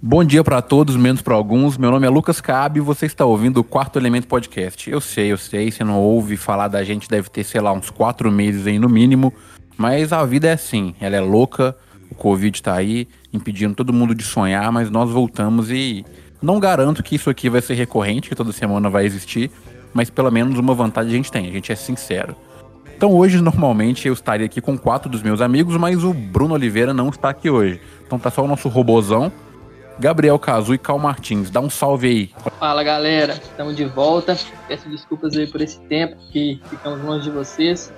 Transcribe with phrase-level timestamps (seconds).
[0.00, 1.76] Bom dia para todos, menos para alguns.
[1.76, 4.88] Meu nome é Lucas Cabe e você está ouvindo o Quarto Elemento Podcast.
[4.88, 7.90] Eu sei, eu sei, você não ouve falar da gente, deve ter, sei lá, uns
[7.90, 9.34] quatro meses aí no mínimo.
[9.76, 11.76] Mas a vida é assim, ela é louca,
[12.08, 16.04] o Covid tá aí, impedindo todo mundo de sonhar, mas nós voltamos e
[16.40, 19.50] não garanto que isso aqui vai ser recorrente, que toda semana vai existir,
[19.92, 22.36] mas pelo menos uma vantagem a gente tem, a gente é sincero.
[22.96, 26.94] Então hoje, normalmente, eu estaria aqui com quatro dos meus amigos, mas o Bruno Oliveira
[26.94, 27.80] não está aqui hoje.
[28.06, 29.32] Então tá só o nosso robozão,
[29.98, 31.50] Gabriel Cazu e Cal Martins.
[31.50, 32.30] Dá um salve aí.
[32.58, 34.38] Fala galera, estamos de volta.
[34.68, 37.92] Peço desculpas aí por esse tempo que ficamos longe de vocês,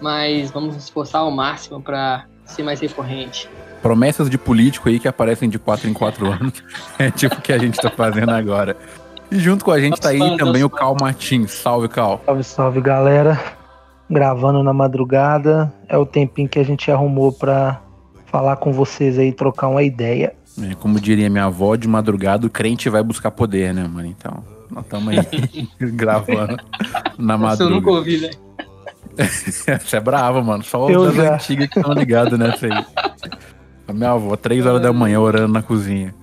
[0.00, 3.48] mas vamos nos esforçar ao máximo para ser mais recorrente.
[3.80, 6.62] Promessas de político aí que aparecem de 4 em 4 anos.
[6.98, 8.76] É tipo o que a gente tá fazendo agora.
[9.30, 11.52] E junto com a gente tá aí também o Cal Martins.
[11.52, 12.20] Salve, Cal.
[12.24, 13.40] Salve, salve, galera.
[14.08, 15.72] Gravando na madrugada.
[15.88, 17.80] É o tempinho que a gente arrumou para
[18.26, 20.34] falar com vocês aí, trocar uma ideia.
[20.62, 24.08] É, como diria minha avó, de madrugada o crente vai buscar poder, né, mano?
[24.08, 26.56] Então, nós estamos aí gravando
[27.18, 27.64] na madrugada.
[27.64, 28.30] eu nunca ouvi, né?
[29.26, 30.62] Você é brava, mano.
[30.62, 32.86] Só os das antigas que estão ligados nessa aí.
[33.88, 36.14] A minha avó, três horas da manhã, orando na cozinha.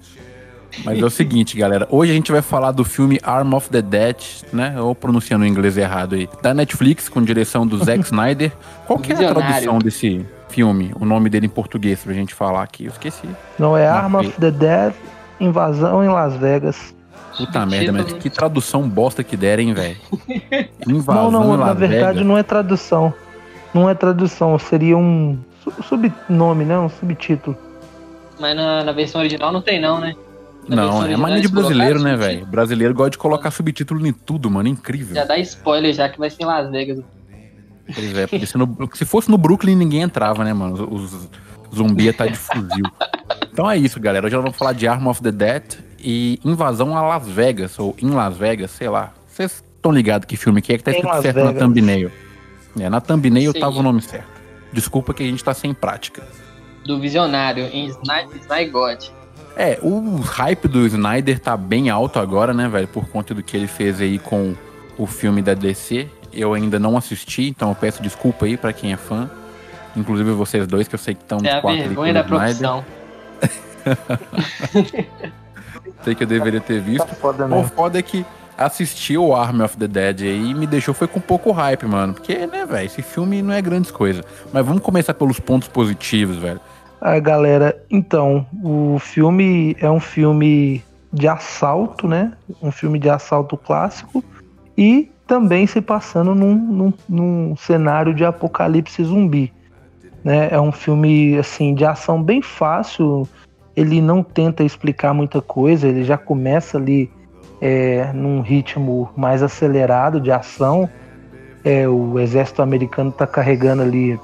[0.83, 1.87] Mas é o seguinte, galera.
[1.89, 4.17] Hoje a gente vai falar do filme Arm of the Dead,
[4.51, 4.79] né?
[4.81, 6.27] Ou pronunciando o inglês errado aí.
[6.41, 8.51] Da Netflix, com direção do Zack Snyder.
[8.85, 10.93] Qual que é a tradução desse filme?
[10.99, 12.85] O nome dele em português pra gente falar aqui.
[12.85, 13.27] Eu esqueci.
[13.57, 14.93] Não é Arm of the Dead,
[15.39, 16.93] Invasão em Las Vegas.
[17.35, 19.97] Puta merda, mas que tradução bosta que derem, velho.
[20.87, 22.27] Invasão não, não, em Las na verdade Vegas.
[22.27, 23.13] não é tradução.
[23.73, 25.39] Não é tradução, seria um
[25.81, 26.77] subnome, né?
[26.77, 27.57] Um subtítulo.
[28.39, 30.13] Mas na, na versão original não tem não, né?
[30.67, 32.45] Na Não, é mania de brasileiro, né, velho?
[32.45, 34.69] Brasileiro gosta de colocar subtítulo em tudo, mano.
[34.69, 35.15] Incrível.
[35.15, 36.99] Já dá spoiler já que vai ser em Las Vegas.
[37.93, 40.87] Pois é, porque se, no- se fosse no Brooklyn ninguém entrava, né, mano?
[40.91, 41.29] Os, os
[41.75, 42.85] zumbi tá de fuzil.
[43.51, 44.25] Então é isso, galera.
[44.25, 45.63] Hoje nós vamos falar de Arm of the Dead
[45.99, 49.13] e Invasão a Las Vegas, ou em Las Vegas, sei lá.
[49.27, 51.61] Vocês estão ligados que filme que é que tá Em escrito Las certo na Vegas.
[51.63, 52.11] thumbnail.
[52.79, 53.59] É, na thumbnail Sim.
[53.59, 54.27] tava o nome certo.
[54.71, 56.23] Desculpa que a gente tá sem prática.
[56.85, 59.03] Do Visionário, em Sniper God.
[59.55, 62.87] É, o hype do Snyder tá bem alto agora, né, velho?
[62.87, 64.55] Por conta do que ele fez aí com
[64.97, 66.07] o filme da DC.
[66.33, 69.29] Eu ainda não assisti, então eu peço desculpa aí pra quem é fã.
[69.95, 72.49] Inclusive vocês dois, que eu sei que estão É a quatro ali vergonha pelo da
[72.49, 72.71] Snyder.
[72.71, 72.85] profissão.
[76.03, 77.05] Sei que eu deveria ter visto.
[77.05, 78.25] Tá foda O foda é que
[78.57, 82.13] assistir o Army of the Dead aí me deixou foi com pouco hype, mano.
[82.13, 84.23] Porque, né, velho, esse filme não é grandes coisas.
[84.51, 86.59] Mas vamos começar pelos pontos positivos, velho.
[87.01, 92.33] Ah, galera, então, o filme é um filme de assalto, né?
[92.61, 94.23] Um filme de assalto clássico
[94.77, 99.53] e também se passando num, num, num cenário de apocalipse zumbi.
[100.23, 100.49] Né?
[100.51, 103.27] É um filme assim de ação bem fácil.
[103.75, 105.87] Ele não tenta explicar muita coisa.
[105.87, 107.09] Ele já começa ali
[107.61, 110.89] é, num ritmo mais acelerado de ação.
[111.63, 114.19] É, o exército americano está carregando ali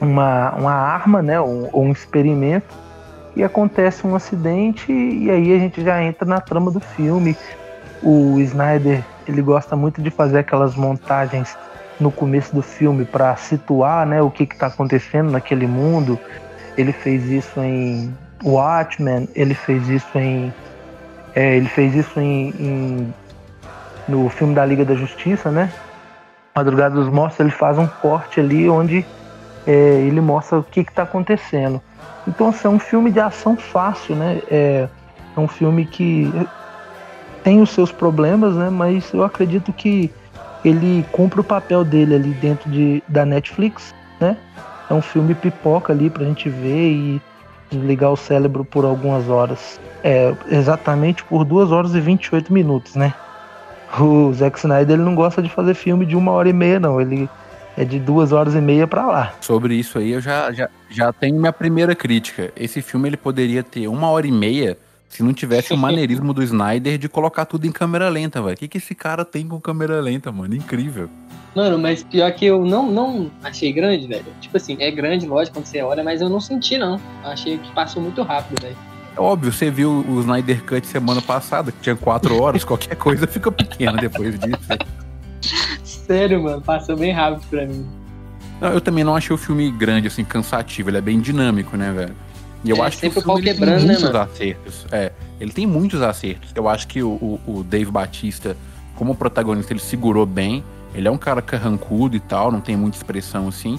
[0.00, 2.74] uma, uma arma, né, ou, ou um experimento,
[3.34, 7.36] e acontece um acidente e aí a gente já entra na trama do filme.
[8.02, 11.56] O Snyder ele gosta muito de fazer aquelas montagens
[12.00, 16.18] no começo do filme para situar, né, o que está acontecendo naquele mundo.
[16.76, 20.52] Ele fez isso em Watchmen, ele fez isso em,
[21.34, 23.14] é, ele fez isso em, em-
[24.06, 25.70] no filme da Liga da Justiça, né?
[26.56, 29.04] Madrugada dos Mortos, ele faz um corte ali onde
[29.66, 31.80] é, ele mostra o que está acontecendo.
[32.26, 34.40] Então, assim, é um filme de ação fácil, né?
[34.50, 34.88] É,
[35.36, 36.32] é um filme que
[37.42, 38.70] tem os seus problemas, né?
[38.70, 40.10] Mas eu acredito que
[40.64, 44.36] ele cumpre o papel dele ali dentro de, da Netflix, né?
[44.90, 47.22] É um filme pipoca ali pra gente ver e
[47.70, 49.78] desligar o cérebro por algumas horas.
[50.02, 53.14] É, exatamente por 2 horas e 28 minutos, né?
[53.98, 57.00] O Zack Snyder ele não gosta de fazer filme de uma hora e meia, não.
[57.00, 57.28] Ele
[57.74, 59.32] é de duas horas e meia pra lá.
[59.40, 62.52] Sobre isso aí, eu já, já, já tenho minha primeira crítica.
[62.54, 64.76] Esse filme ele poderia ter uma hora e meia
[65.08, 68.54] se não tivesse o maneirismo do Snyder de colocar tudo em câmera lenta, velho.
[68.54, 70.54] O que, que esse cara tem com câmera lenta, mano?
[70.54, 71.08] Incrível.
[71.54, 74.26] Mano, mas pior que eu não, não achei grande, velho.
[74.40, 77.00] Tipo assim, é grande, lógico, quando você olha, mas eu não senti, não.
[77.24, 78.76] Achei que passou muito rápido, velho.
[79.16, 83.26] É óbvio, você viu o Snyder Cut semana passada, que tinha quatro horas, qualquer coisa
[83.26, 84.58] fica pequena depois disso.
[85.82, 87.84] Sério, mano, passou bem rápido pra mim.
[88.60, 90.90] Não, eu também não achei o filme grande, assim, cansativo.
[90.90, 92.14] Ele é bem dinâmico, né, velho?
[92.64, 94.18] E eu É, acho que o filme pau ele quebrando, tem né, muitos mano?
[94.18, 94.86] acertos.
[94.90, 96.52] É, ele tem muitos acertos.
[96.54, 98.56] Eu acho que o, o, o Dave Batista,
[98.94, 100.64] como protagonista, ele segurou bem.
[100.94, 103.78] Ele é um cara carrancudo e tal, não tem muita expressão assim,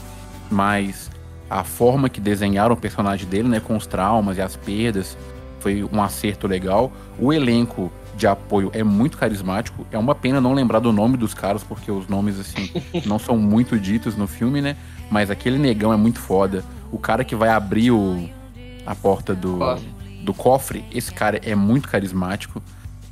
[0.50, 1.10] mas
[1.50, 5.18] a forma que desenharam o personagem dele, né, com os traumas e as perdas,
[5.60, 6.92] foi um acerto legal.
[7.18, 9.86] O elenco de apoio é muito carismático.
[9.92, 12.72] É uma pena não lembrar do nome dos caras, porque os nomes, assim,
[13.06, 14.78] não são muito ditos no filme, né?
[15.10, 16.64] Mas aquele negão é muito foda.
[16.92, 18.30] O cara que vai abrir o,
[18.90, 19.88] a porta do, cofre.
[20.24, 22.60] do cofre, esse cara é muito carismático.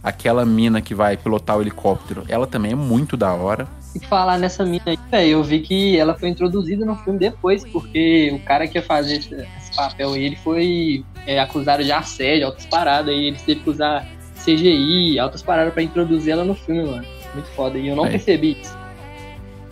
[0.02, 3.68] Aquela mina que vai pilotar o helicóptero, ela também é muito da hora.
[3.94, 7.64] E falar nessa mina aí, véio, eu vi que ela foi introduzida no filme depois,
[7.64, 11.92] porque o cara que ia fazer esse, esse papel aí, ele foi é, acusado de
[11.92, 14.04] assédio, altas paradas, e ele teve que usar
[14.44, 17.06] CGI, altas paradas para introduzir ela no filme, mano.
[17.36, 17.78] Muito foda.
[17.78, 18.12] E eu não é.
[18.12, 18.76] percebi isso.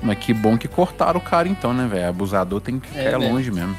[0.04, 2.10] Mas que bom que cortaram o cara então, né, velho?
[2.10, 3.76] Abusador tem que é, ficar é, longe mesmo.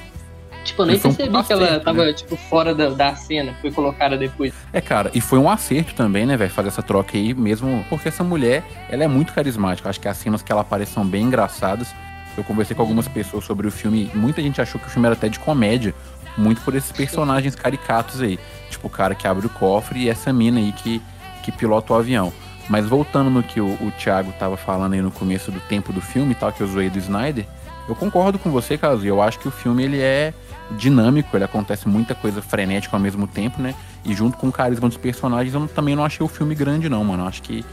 [0.67, 2.13] Tipo, eu nem percebi um que ela tava, né?
[2.13, 4.53] tipo, fora da, da cena, foi colocada depois.
[4.73, 8.09] É, cara, e foi um acerto também, né, velho, fazer essa troca aí, mesmo porque
[8.09, 9.89] essa mulher, ela é muito carismática.
[9.89, 11.95] Acho que as cenas que ela aparece são bem engraçadas.
[12.37, 15.15] Eu conversei com algumas pessoas sobre o filme, muita gente achou que o filme era
[15.15, 15.95] até de comédia,
[16.37, 18.39] muito por esses personagens caricatos aí.
[18.69, 21.01] Tipo, o cara que abre o cofre e essa mina aí que,
[21.43, 22.33] que pilota o avião.
[22.69, 26.01] Mas voltando no que o, o Thiago tava falando aí no começo do tempo do
[26.01, 27.47] filme e tal, que eu zoei do Snyder,
[27.89, 29.07] eu concordo com você, Caso.
[29.07, 30.35] Eu acho que o filme ele é
[30.73, 33.75] dinâmico, ele acontece muita coisa frenética ao mesmo tempo, né?
[34.05, 37.05] E junto com o carisma dos personagens, eu também não achei o filme grande, não,
[37.05, 37.23] mano.
[37.23, 37.65] Eu acho que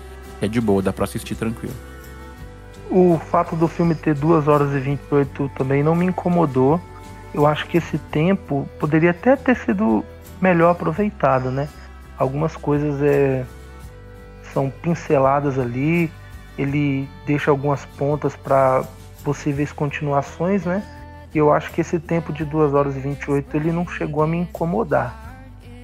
[0.42, 1.74] é de boa, dá pra assistir tranquilo.
[2.90, 6.80] O fato do filme ter 2 horas e 28 também não me incomodou.
[7.34, 10.06] Eu acho que esse tempo poderia até ter sido
[10.40, 11.68] melhor aproveitado, né?
[12.18, 13.44] Algumas coisas é,
[14.54, 16.12] são pinceladas ali,
[16.58, 18.84] ele deixa algumas pontas para
[19.24, 20.84] possíveis continuações, né?
[21.34, 24.28] E eu acho que esse tempo de 2 horas e 28 ele não chegou a
[24.28, 25.24] me incomodar.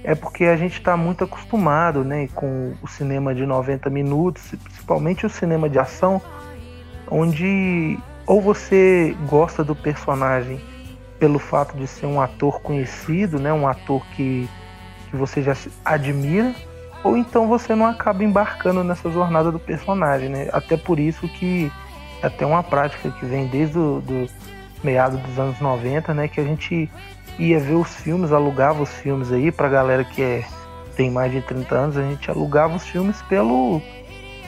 [0.02, 5.26] É porque a gente está muito acostumado né, com o cinema de 90 minutos, principalmente
[5.26, 6.22] o cinema de ação,
[7.10, 10.60] onde ou você gosta do personagem
[11.18, 14.48] pelo fato de ser um ator conhecido, né, um ator que,
[15.10, 15.54] que você já
[15.84, 16.54] admira,
[17.04, 20.28] ou então você não acaba embarcando nessa jornada do personagem.
[20.28, 20.48] Né?
[20.52, 21.70] Até por isso que
[22.22, 24.28] é até uma prática que vem desde o do
[24.82, 26.90] meado dos anos 90, né, que a gente
[27.38, 30.44] ia ver os filmes, alugava os filmes aí pra galera que é,
[30.96, 33.80] tem mais de 30 anos, a gente alugava os filmes pelo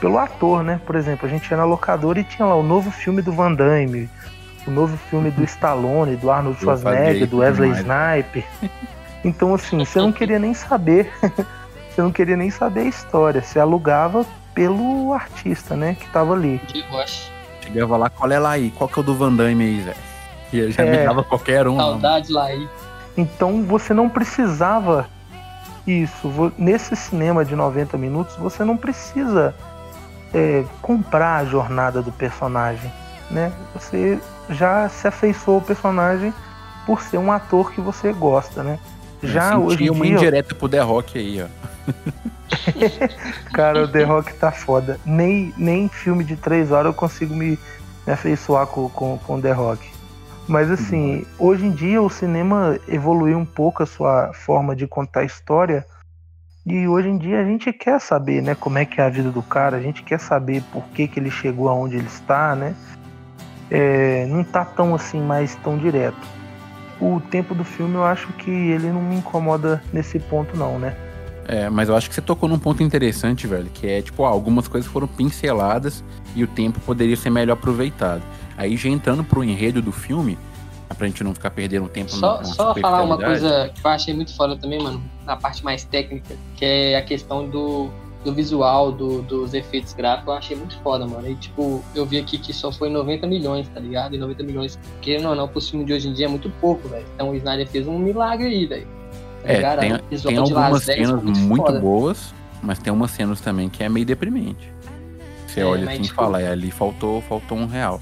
[0.03, 0.81] pelo ator, né?
[0.85, 3.55] Por exemplo, a gente ia na locadora e tinha lá o novo filme do Van
[3.55, 4.11] Damme,
[4.67, 8.45] o novo filme do Stallone, do Arnold Schwarzenegger, do Wesley Sniper.
[9.25, 11.09] Então, assim, você não queria nem saber,
[11.89, 16.61] você não queria nem saber a história, você alugava pelo artista, né, que tava ali.
[17.63, 18.73] Chegava lá, qual é lá aí?
[18.73, 20.12] Qual que é o do Van Damme aí, Zé?
[20.53, 21.77] E já é, me dava qualquer um.
[21.77, 22.69] Saudade lá aí.
[23.17, 25.09] Então você não precisava
[25.87, 26.53] isso.
[26.57, 29.55] Nesse cinema de 90 minutos, você não precisa
[30.33, 32.93] é, comprar a jornada do personagem.
[33.31, 33.53] Né?
[33.75, 34.19] Você
[34.51, 36.33] já se afeiçoou ao personagem
[36.87, 38.79] por ser um ator que você gosta, né?
[39.23, 41.47] Já Eu hoje em uma dia, indireta pro The Rock aí, ó.
[43.55, 44.99] Cara, o The Rock tá foda.
[45.07, 47.59] Nem, nem filme de três horas eu consigo me,
[48.07, 49.92] me afeiçoar com, com, com The Rock.
[50.49, 55.25] Mas assim, hoje em dia o cinema evoluiu um pouco a sua forma de contar
[55.25, 55.87] história.
[56.67, 59.31] E hoje em dia a gente quer saber, né, como é que é a vida
[59.31, 62.75] do cara, a gente quer saber por que, que ele chegou aonde ele está, né?
[63.71, 66.21] É, não tá tão assim mais tão direto.
[67.01, 70.95] O tempo do filme eu acho que ele não me incomoda nesse ponto não, né?
[71.49, 74.69] É, mas eu acho que você tocou num ponto interessante, velho, que é tipo, algumas
[74.69, 76.05] coisas foram pinceladas
[76.37, 78.23] e o tempo poderia ser melhor aproveitado.
[78.57, 80.39] Aí já entrando pro enredo do filme,
[81.03, 84.15] pra gente não ficar perdendo tempo Só, na, só falar uma coisa que eu achei
[84.15, 87.91] muito foda também, mano, na parte mais técnica, que é a questão do,
[88.25, 91.29] do visual, do, dos efeitos gráficos, eu achei muito foda, mano.
[91.29, 94.15] E tipo, eu vi aqui que só foi 90 milhões, tá ligado?
[94.15, 96.89] E 90 milhões, querendo ou não, pro filme de hoje em dia é muito pouco,
[96.89, 97.05] velho.
[97.15, 98.87] Então o Snyder fez um milagre aí, velho.
[99.43, 102.33] Tá é, tem, tem algumas cenas muito, muito boas,
[102.63, 104.73] mas tem umas cenas também que é meio deprimente.
[105.49, 108.01] Você é, olha assim e tipo, fala, é, ali faltou, faltou um real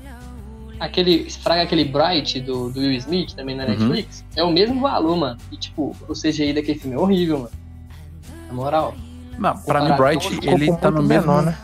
[0.81, 1.31] aquele.
[1.31, 3.71] Fraga aquele Bright do, do Will Smith também na uhum.
[3.71, 5.39] Netflix, é o mesmo valor, mano.
[5.53, 7.51] E tipo, o CGI daquele filme é horrível, mano.
[8.49, 8.95] Na moral.
[9.39, 11.31] Não, pra mim, Bright, ele tá no mesmo.
[11.31, 11.57] Menor, né?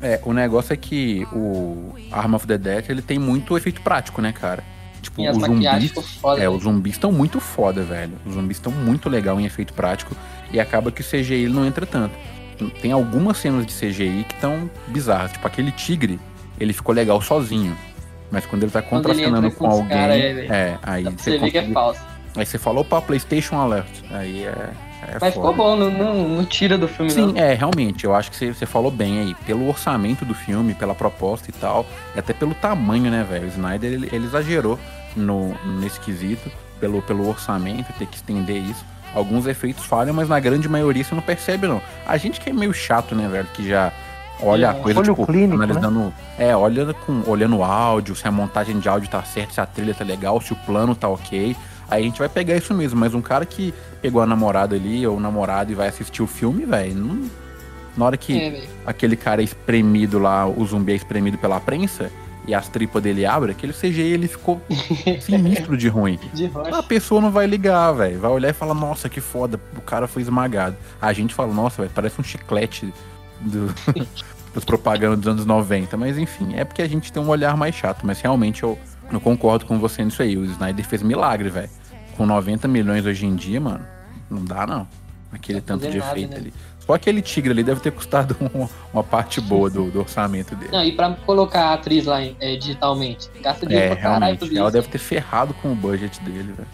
[0.00, 4.22] É, o negócio é que o Arm of the Dead ele tem muito efeito prático,
[4.22, 4.62] né, cara?
[5.02, 5.92] Tipo, os zumbis.
[6.20, 8.12] Foda, é, os zumbis estão muito foda, velho.
[8.24, 10.14] Os zumbis estão muito legal em efeito prático.
[10.52, 12.14] E acaba que o CGI ele não entra tanto.
[12.80, 15.32] Tem algumas cenas de CGI que estão bizarras.
[15.32, 16.18] Tipo, aquele tigre,
[16.58, 17.76] ele ficou legal sozinho.
[18.30, 19.88] Mas quando ele tá contracenando com, com alguém.
[19.88, 22.00] Cara, é, é, aí você, você vê que é falso.
[22.36, 23.88] Aí você falou pra PlayStation Alert.
[24.10, 24.48] Aí é.
[24.48, 25.48] é Mas foda.
[25.48, 27.36] ficou bom, não, não, não, tira do filme, Sim, não.
[27.36, 28.04] é, realmente.
[28.04, 29.34] Eu acho que você, você falou bem aí.
[29.46, 31.86] Pelo orçamento do filme, pela proposta e tal.
[32.14, 33.46] E até pelo tamanho, né, velho?
[33.46, 34.78] O Snyder, ele, ele exagerou
[35.16, 36.50] no, nesse quesito.
[36.78, 38.84] Pelo, pelo orçamento, ter que estender isso.
[39.12, 41.82] Alguns efeitos falham, mas na grande maioria você não percebe, não.
[42.06, 43.48] A gente que é meio chato, né, velho?
[43.52, 43.92] Que já
[44.40, 45.98] olha é, a coisa, tipo, clínico, analisando.
[45.98, 46.12] Né?
[46.38, 49.66] É, olha com, olhando o áudio, se a montagem de áudio tá certa, se a
[49.66, 51.56] trilha tá legal, se o plano tá ok.
[51.90, 55.06] Aí a gente vai pegar isso mesmo, mas um cara que pegou a namorada ali,
[55.06, 57.30] ou o namorado, e vai assistir o filme, velho, não...
[57.96, 62.10] na hora que é, aquele cara é espremido lá, o zumbi é espremido pela prensa,
[62.48, 64.60] e as tripas dele abrem, aquele CGI ele ficou
[65.20, 66.18] sinistro de ruim.
[66.32, 68.18] De a pessoa não vai ligar, velho.
[68.18, 70.74] Vai olhar e falar, nossa, que foda, o cara foi esmagado.
[71.00, 72.92] A gente fala, nossa, velho, parece um chiclete
[73.40, 73.74] do,
[74.54, 75.96] das propagandas dos anos 90.
[75.96, 78.06] Mas enfim, é porque a gente tem um olhar mais chato.
[78.06, 78.78] Mas realmente eu,
[79.12, 80.36] eu concordo com você nisso aí.
[80.36, 81.70] O Snyder fez milagre, velho
[82.18, 83.86] com 90 milhões hoje em dia, mano,
[84.28, 84.86] não dá não.
[85.32, 86.36] Aquele tanto de nada, efeito né?
[86.36, 86.54] ali.
[86.80, 90.72] Só aquele tigre ali deve ter custado um, uma parte boa do, do, orçamento dele.
[90.72, 94.58] Não, e pra colocar a atriz lá é, digitalmente, gasta dinheiro é, pra caralho realmente,
[94.58, 94.72] Ela isso.
[94.72, 96.68] deve ter ferrado com o budget dele, velho.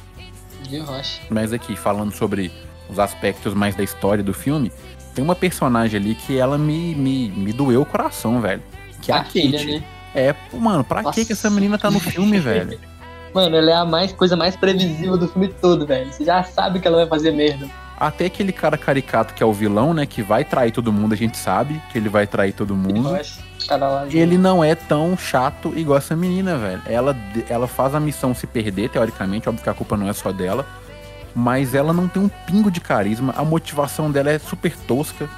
[0.62, 1.21] De rocha.
[1.28, 2.50] Mas aqui, falando sobre
[2.88, 4.73] os aspectos mais da história do filme,
[5.14, 8.62] tem uma personagem ali que ela me, me, me doeu o coração, velho.
[9.00, 9.64] Que é a, a filha.
[9.64, 9.85] Né?
[10.14, 11.25] É, mano, pra Nossa.
[11.25, 12.78] que essa menina tá no filme, velho?
[13.35, 16.12] Mano, ela é a mais, coisa mais previsível do filme todo, velho.
[16.12, 17.68] Você já sabe que ela vai fazer merda.
[17.99, 20.06] Até aquele cara caricato que é o vilão, né?
[20.06, 23.11] Que vai trair todo mundo, a gente sabe que ele vai trair todo mundo.
[24.09, 26.83] Ele não é tão chato igual essa menina, velho.
[26.87, 27.16] Ela,
[27.49, 30.64] ela faz a missão se perder, teoricamente, óbvio que a culpa não é só dela.
[31.34, 33.34] Mas ela não tem um pingo de carisma.
[33.36, 35.28] A motivação dela é super tosca.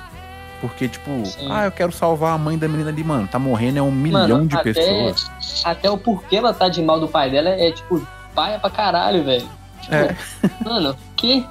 [0.60, 1.48] Porque, tipo, Sim.
[1.50, 3.28] ah, eu quero salvar a mãe da menina ali, mano.
[3.28, 5.30] Tá morrendo é um milhão mano, de até, pessoas.
[5.64, 9.24] Até o porquê ela tá de mal do pai dela é, tipo, paia pra caralho,
[9.24, 9.48] velho.
[9.80, 10.16] Tipo, é.
[10.64, 11.46] Mano, que?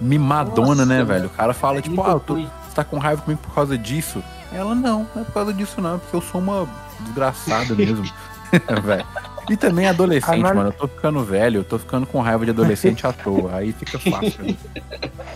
[0.00, 1.26] Mimadona, Nossa, né, velho?
[1.26, 4.22] O cara fala, tipo, ah, tô, você tá com raiva comigo por causa disso.
[4.52, 5.96] Ela, não, não é por causa disso, não.
[5.96, 6.68] É porque eu sou uma
[7.00, 8.04] desgraçada mesmo.
[8.82, 9.06] velho.
[9.48, 10.68] E também adolescente, mano.
[10.68, 13.56] Eu tô ficando velho, eu tô ficando com raiva de adolescente à toa.
[13.56, 14.44] Aí fica fácil.
[14.44, 14.56] Né?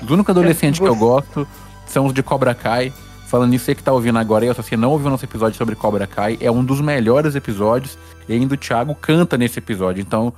[0.08, 1.46] O único adolescente que eu gosto
[1.86, 2.92] são os de Cobra Kai.
[3.26, 5.76] Falando nisso, você que tá ouvindo agora, e se você não ouviu nosso episódio sobre
[5.76, 7.96] Cobra Kai, é um dos melhores episódios.
[8.28, 10.00] E ainda o Thiago canta nesse episódio.
[10.00, 10.32] Então,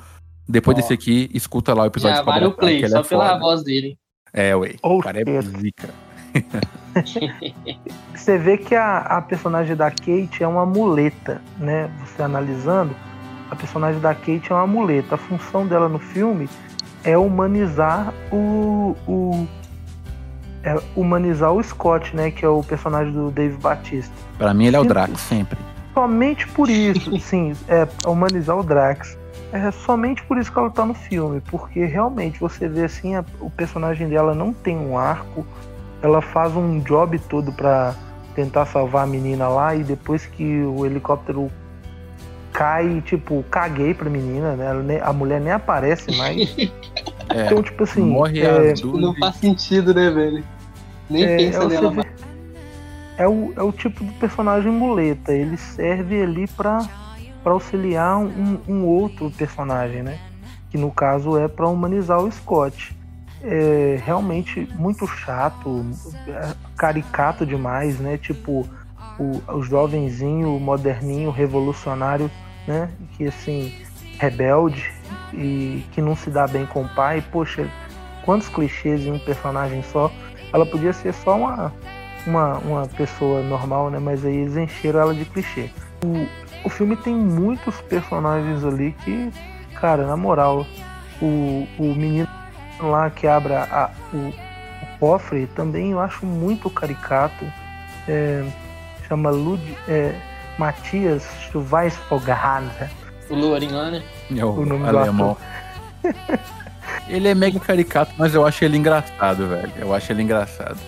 [0.46, 0.80] depois oh.
[0.80, 2.54] desse aqui, escuta lá o episódio Já de Cobra vale Kai.
[2.54, 3.38] o play, só é pela foda.
[3.38, 3.96] voz dele.
[4.32, 4.74] É, ué.
[4.82, 5.88] O cara é zica.
[8.14, 11.90] você vê que a, a personagem da Kate é uma muleta, né?
[12.00, 12.94] Você analisando,
[13.52, 15.14] a personagem da Kate é uma muleta.
[15.14, 16.48] A função dela no filme
[17.04, 19.46] é humanizar o, o
[20.62, 22.30] é humanizar o Scott, né?
[22.30, 24.14] Que é o personagem do Dave Batista.
[24.38, 25.58] Para mim ele é o Drax, sempre.
[25.92, 29.18] Somente por isso, sim, é humanizar o Drax.
[29.52, 33.24] É somente por isso que ela tá no filme, porque realmente você vê assim, a,
[33.38, 35.46] o personagem dela não tem um arco,
[36.00, 37.94] ela faz um job todo para
[38.34, 41.50] tentar salvar a menina lá e depois que o helicóptero
[42.52, 45.00] cai, tipo, caguei pra menina, né?
[45.02, 46.54] A mulher nem aparece mais.
[47.28, 48.02] É, então, tipo assim.
[48.02, 50.44] Morre é, não faz sentido, né, velho?
[51.08, 52.08] Nem é, pensa é nela mais.
[53.16, 55.32] É o, é o tipo de personagem muleta.
[55.32, 56.86] Ele serve ali pra,
[57.42, 60.18] pra auxiliar um, um outro personagem, né?
[60.68, 62.94] Que no caso é para humanizar o Scott.
[63.42, 65.86] É realmente muito chato,
[66.28, 68.18] é caricato demais, né?
[68.18, 68.68] Tipo,
[69.18, 72.30] o, o jovenzinho, o moderninho, revolucionário,
[72.66, 72.90] né?
[73.16, 73.74] Que assim,
[74.18, 74.92] rebelde
[75.32, 77.22] e que não se dá bem com o pai.
[77.32, 77.68] Poxa,
[78.24, 80.10] quantos clichês em um personagem só.
[80.52, 81.72] Ela podia ser só uma,
[82.26, 83.98] uma, uma pessoa normal, né?
[83.98, 85.70] Mas aí eles encheram ela de clichê.
[86.04, 89.30] O, o filme tem muitos personagens ali que,
[89.74, 90.66] cara, na moral,
[91.20, 92.28] o, o menino
[92.80, 97.44] lá que abre a, o, o cofre também eu acho muito caricato.
[98.08, 98.44] É,
[99.12, 100.14] chama Lud, é,
[100.58, 102.90] Matias Chuvais Fogada.
[103.28, 104.02] O lá, né?
[104.34, 105.36] É o, o nome alemão.
[107.08, 109.72] ele é mega caricato, mas eu acho ele engraçado, velho.
[109.76, 110.78] Eu acho ele engraçado.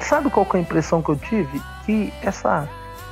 [0.00, 1.62] Sabe qual é a impressão que eu tive?
[1.84, 2.68] Que essa.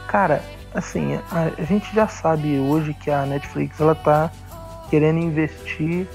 [0.08, 0.42] Cara,
[0.74, 4.30] assim, a, a gente já sabe hoje que a Netflix ela tá
[4.90, 6.06] querendo investir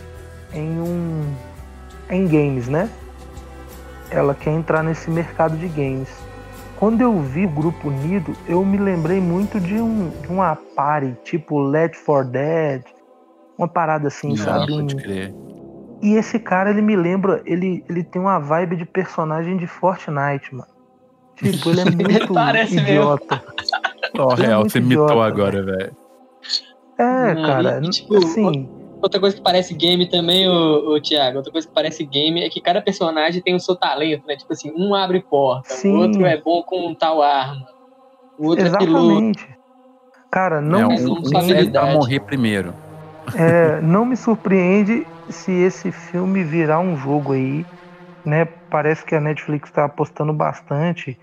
[0.53, 1.33] em um.
[2.09, 2.89] em games, né?
[4.09, 6.09] Ela quer entrar nesse mercado de games.
[6.79, 11.13] Quando eu vi o Grupo Unido, eu me lembrei muito de um, de uma party,
[11.25, 12.83] tipo Let for Dead,
[13.57, 14.71] uma parada assim, Não, sabe?
[14.71, 15.35] Pode crer.
[16.01, 20.55] E esse cara, ele me lembra, ele, ele tem uma vibe de personagem de Fortnite,
[20.55, 20.71] mano.
[21.35, 23.43] Tipo, ele é muito Parece idiota.
[24.17, 25.91] Ó, oh, real, é você mitou agora, velho.
[26.97, 28.78] É, cara, e, tipo, assim...
[29.01, 32.49] Outra coisa que parece game também, o, o Thiago, outra coisa que parece game é
[32.49, 34.35] que cada personagem tem o seu talento, né?
[34.35, 35.95] Tipo assim, um abre porta, Sim.
[35.95, 37.65] o outro é bom com tal arma,
[38.37, 39.41] o outro Exatamente.
[39.41, 39.59] é piloto.
[40.31, 40.91] Cara, não...
[40.91, 42.73] É, um, serve pra morrer primeiro.
[43.35, 47.65] É, não me surpreende se esse filme virar um jogo aí,
[48.25, 48.45] né?
[48.69, 51.17] Parece que a Netflix está apostando bastante.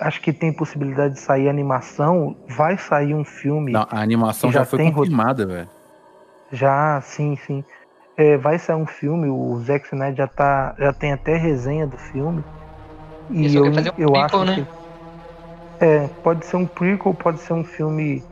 [0.00, 2.36] Acho que tem possibilidade de sair animação.
[2.48, 3.72] Vai sair um filme.
[3.72, 5.68] Não, a animação já, já, foi confirmada, velho.
[6.52, 7.64] Já, sim, sim.
[8.16, 11.96] É, vai sair um filme, o Zack Snyder já, tá, já tem até resenha do
[11.96, 12.42] filme.
[13.30, 14.54] E eu, um eu prequel, acho né?
[14.56, 15.84] que.
[15.84, 18.22] É, pode ser um prequel, pode ser um filme.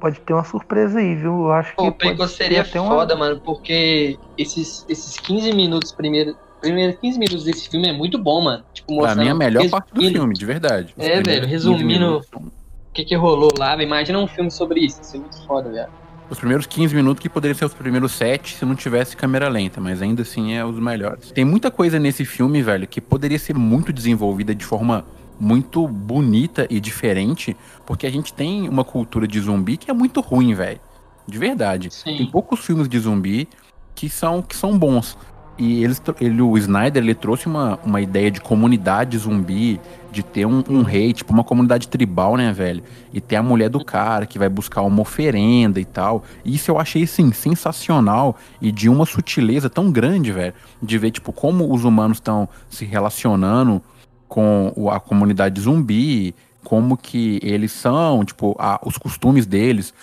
[0.00, 1.32] Pode ter uma surpresa aí, viu?
[1.32, 1.82] Eu acho que.
[1.82, 3.28] O prequel seria foda, uma...
[3.28, 6.34] mano, porque esses, esses 15 minutos primeiro.
[6.58, 8.64] Primeiros 15 minutos desse filme é muito bom, mano.
[8.72, 9.70] Tipo, pra mim é a melhor resumindo.
[9.70, 10.94] parte do filme, de verdade.
[10.96, 12.50] Os é, velho, resumindo o
[12.94, 15.02] que, que rolou lá, imagina um filme sobre isso.
[15.02, 15.90] Isso é muito foda, velho
[16.28, 19.80] os primeiros 15 minutos que poderiam ser os primeiros 7 se não tivesse câmera lenta,
[19.80, 21.30] mas ainda assim é os melhores.
[21.30, 25.04] Tem muita coisa nesse filme, velho, que poderia ser muito desenvolvida de forma
[25.38, 30.20] muito bonita e diferente, porque a gente tem uma cultura de zumbi que é muito
[30.20, 30.80] ruim, velho.
[31.26, 31.90] De verdade.
[31.92, 32.16] Sim.
[32.16, 33.48] Tem poucos filmes de zumbi
[33.94, 35.16] que são, que são bons.
[35.58, 39.80] E eles, ele, o Snyder ele trouxe uma, uma ideia de comunidade zumbi,
[40.12, 42.82] de ter um, um, rei, tipo uma comunidade tribal, né, velho?
[43.12, 46.24] E ter a mulher do cara que vai buscar uma oferenda e tal.
[46.44, 50.54] Isso eu achei, assim, sensacional e de uma sutileza tão grande, velho.
[50.82, 53.82] De ver, tipo, como os humanos estão se relacionando
[54.28, 59.94] com a comunidade zumbi, como que eles são, tipo, a, os costumes deles,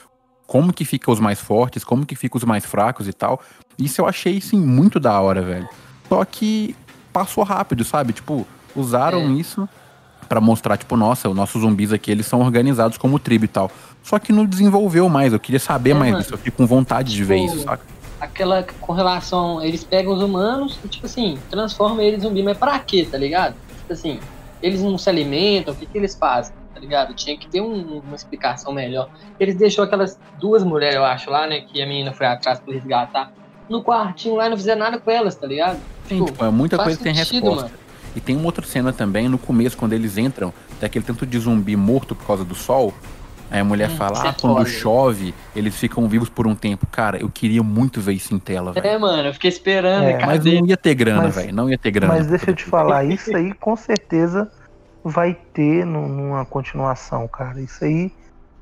[0.54, 3.42] como que fica os mais fortes, como que fica os mais fracos e tal.
[3.76, 5.68] Isso eu achei, sim, muito da hora, velho.
[6.08, 6.76] Só que
[7.12, 8.14] passou rápido, sabe?
[8.14, 8.46] Tipo,
[8.76, 9.26] usaram é.
[9.32, 9.68] isso
[10.30, 13.72] para mostrar, tipo, nossa, os nossos zumbis aqui, eles são organizados como tribo e tal.
[14.04, 16.22] Só que não desenvolveu mais, eu queria saber é, mais mano.
[16.22, 17.84] disso, eu fico com vontade de tipo, ver isso, saca?
[18.22, 22.78] Aquela correlação, eles pegam os humanos e, tipo assim, transformam eles em zumbi, mas pra
[22.78, 23.56] quê, tá ligado?
[23.80, 24.20] Tipo assim,
[24.62, 26.54] eles não se alimentam, o que, que eles fazem?
[26.84, 27.14] Tá ligado?
[27.14, 29.10] Tinha que ter um, uma explicação melhor.
[29.40, 31.62] Eles deixou aquelas duas mulheres, eu acho, lá, né?
[31.62, 33.32] Que a menina foi atrás pra resgatar
[33.70, 35.80] no quartinho lá e não fizer nada com elas, tá ligado?
[36.10, 37.64] Sim, tipo, tipo é muita coisa sentido, tem resposta.
[37.64, 37.76] Mano.
[38.14, 41.40] E tem uma outra cena também, no começo, quando eles entram, tem aquele tanto de
[41.40, 42.94] zumbi morto por causa do sol.
[43.50, 46.86] Aí a mulher hum, fala, ah, quando chove, eles ficam vivos por um tempo.
[46.88, 48.86] Cara, eu queria muito ver isso em tela, velho.
[48.86, 50.04] É, mano, eu fiquei esperando.
[50.04, 51.56] É, mas não ia ter grana, velho.
[51.56, 52.14] Não ia ter grana.
[52.14, 54.52] Mas deixa eu te falar, isso aí com certeza
[55.04, 57.60] vai ter numa continuação, cara.
[57.60, 58.12] Isso aí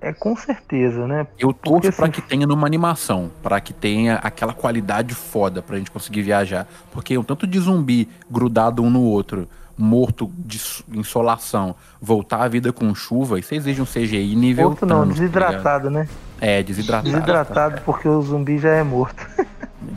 [0.01, 1.27] é com certeza, né?
[1.37, 2.11] Eu torço assim...
[2.11, 6.67] que tenha numa animação, para que tenha aquela qualidade foda pra gente conseguir viajar.
[6.91, 10.59] Porque o tanto de zumbi grudado um no outro, morto de
[10.91, 14.69] insolação, voltar à vida com chuva, isso exige um CGI nível.
[14.69, 16.07] Morto não, Thanos, tá desidratado, tá né?
[16.39, 17.11] É, desidratado.
[17.11, 17.81] Desidratado tá.
[17.85, 19.23] porque o zumbi já é morto.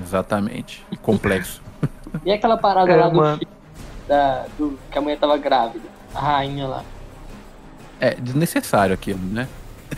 [0.03, 0.85] Exatamente.
[1.01, 1.63] Complexo.
[2.25, 3.47] e aquela parada é, lá do,
[4.07, 6.85] da, do que a mulher tava grávida, a rainha lá.
[8.01, 9.49] É desnecessário aquilo, né?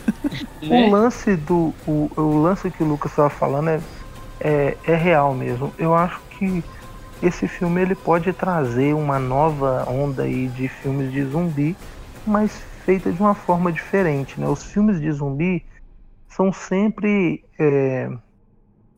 [0.63, 1.75] o lance do.
[1.87, 3.81] O, o lance que o Lucas estava falando é,
[4.41, 5.73] é, é real mesmo.
[5.79, 6.63] Eu acho que
[7.23, 11.77] esse filme ele pode trazer uma nova onda aí de filmes de zumbi,
[12.27, 12.53] mas
[12.85, 14.39] feita de uma forma diferente.
[14.41, 14.47] Né?
[14.47, 15.65] Os filmes de zumbi
[16.29, 18.11] são sempre é,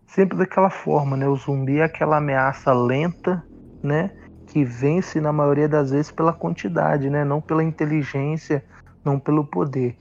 [0.08, 1.28] sempre daquela forma, né?
[1.28, 3.44] O zumbi é aquela ameaça lenta,
[3.82, 4.10] né?
[4.48, 7.24] Que vence na maioria das vezes pela quantidade, né?
[7.24, 8.64] Não pela inteligência,
[9.04, 9.96] não pelo poder.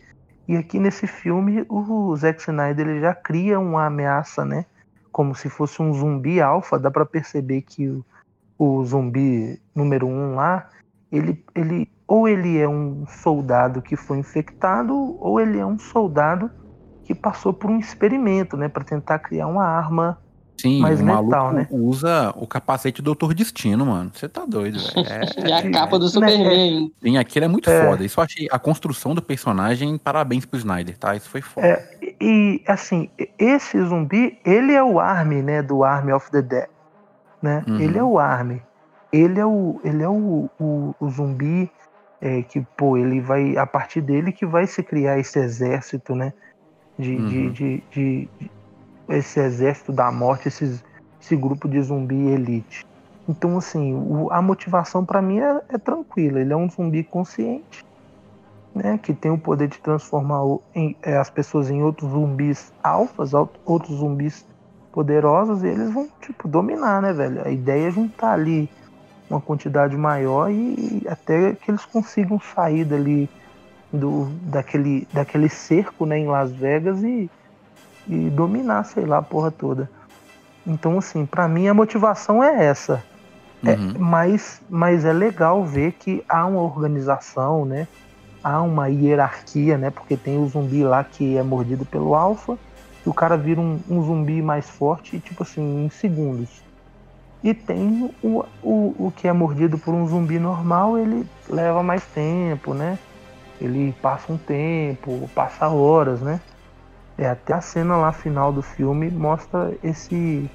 [0.47, 4.65] E aqui nesse filme o Zack Snyder ele já cria uma ameaça, né?
[5.11, 6.79] Como se fosse um zumbi alfa.
[6.79, 8.05] Dá para perceber que o,
[8.57, 10.69] o, zumbi número um lá,
[11.11, 16.49] ele, ele ou ele é um soldado que foi infectado ou ele é um soldado
[17.03, 18.69] que passou por um experimento, né?
[18.69, 20.17] Para tentar criar uma arma
[20.59, 21.67] Sim, mais o letal, né?
[21.69, 24.11] usa o capacete do Doutor Destino, mano.
[24.13, 25.07] Você tá doido, velho.
[25.07, 26.91] É, é a capa do Superman.
[27.01, 27.85] Sim, aquilo é muito é.
[27.85, 28.03] foda.
[28.03, 31.15] Isso eu achei a construção do personagem, parabéns pro Snyder, tá?
[31.15, 31.67] Isso foi foda.
[31.67, 36.67] É, e assim, esse zumbi, ele é o Army, né, do Army of the Dead,
[37.41, 37.63] né?
[37.67, 37.79] Uhum.
[37.79, 38.61] Ele é o Army.
[39.13, 41.71] Ele é o ele é o, o, o zumbi
[42.19, 46.33] é, que, pô, ele vai a partir dele que vai se criar esse exército, né?
[46.97, 47.27] de, uhum.
[47.27, 48.29] de, de, de,
[49.09, 50.83] esse exército da morte, esses,
[51.21, 52.85] esse grupo de zumbi elite.
[53.27, 56.39] Então, assim, o, a motivação para mim é, é, tranquila.
[56.39, 57.85] Ele é um zumbi consciente,
[58.73, 62.71] né, que tem o poder de transformar o, em, é, as pessoas em outros zumbis
[62.81, 64.45] alfas, outros zumbis
[64.91, 67.45] poderosos, e eles vão, tipo, dominar, né, velho?
[67.45, 68.69] A ideia é juntar ali
[69.29, 73.29] uma quantidade maior e até que eles consigam sair dali
[73.91, 77.29] do, daquele, daquele cerco né, em Las Vegas e
[78.07, 79.89] e dominar, sei lá, a porra toda.
[80.65, 83.03] Então, assim, para mim a motivação é essa.
[83.65, 83.91] É, uhum.
[83.95, 87.87] É, mas, mas é legal ver que há uma organização, né?
[88.43, 89.89] Há uma hierarquia, né?
[89.89, 92.57] Porque tem o zumbi lá que é mordido pelo alfa,
[93.01, 96.61] que o cara vira um, um zumbi mais forte, tipo assim, em segundos.
[97.43, 102.03] E tem o, o, o que é mordido por um zumbi normal, ele leva mais
[102.05, 102.97] tempo, né?
[103.59, 106.39] Ele passa um tempo, passa horas, né?
[107.17, 110.49] É, até a cena lá final do filme mostra esse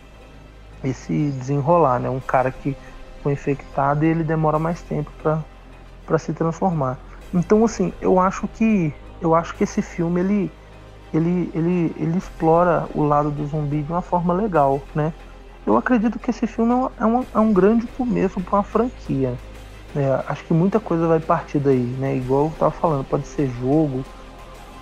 [0.85, 2.11] esse desenrolar, né?
[2.11, 2.77] Um cara que
[3.23, 5.11] foi infectado e ele demora mais tempo
[6.07, 6.99] para se transformar.
[7.33, 10.51] Então assim, eu acho que eu acho que esse filme ele
[11.13, 15.13] ele, ele, ele explora o lado do zumbi de uma forma legal, né?
[15.67, 19.35] Eu acredito que esse filme é um, é um é grande começo para uma franquia.
[19.95, 22.17] É, acho que muita coisa vai partir daí, né?
[22.17, 24.03] Igual eu tava falando, pode ser jogo,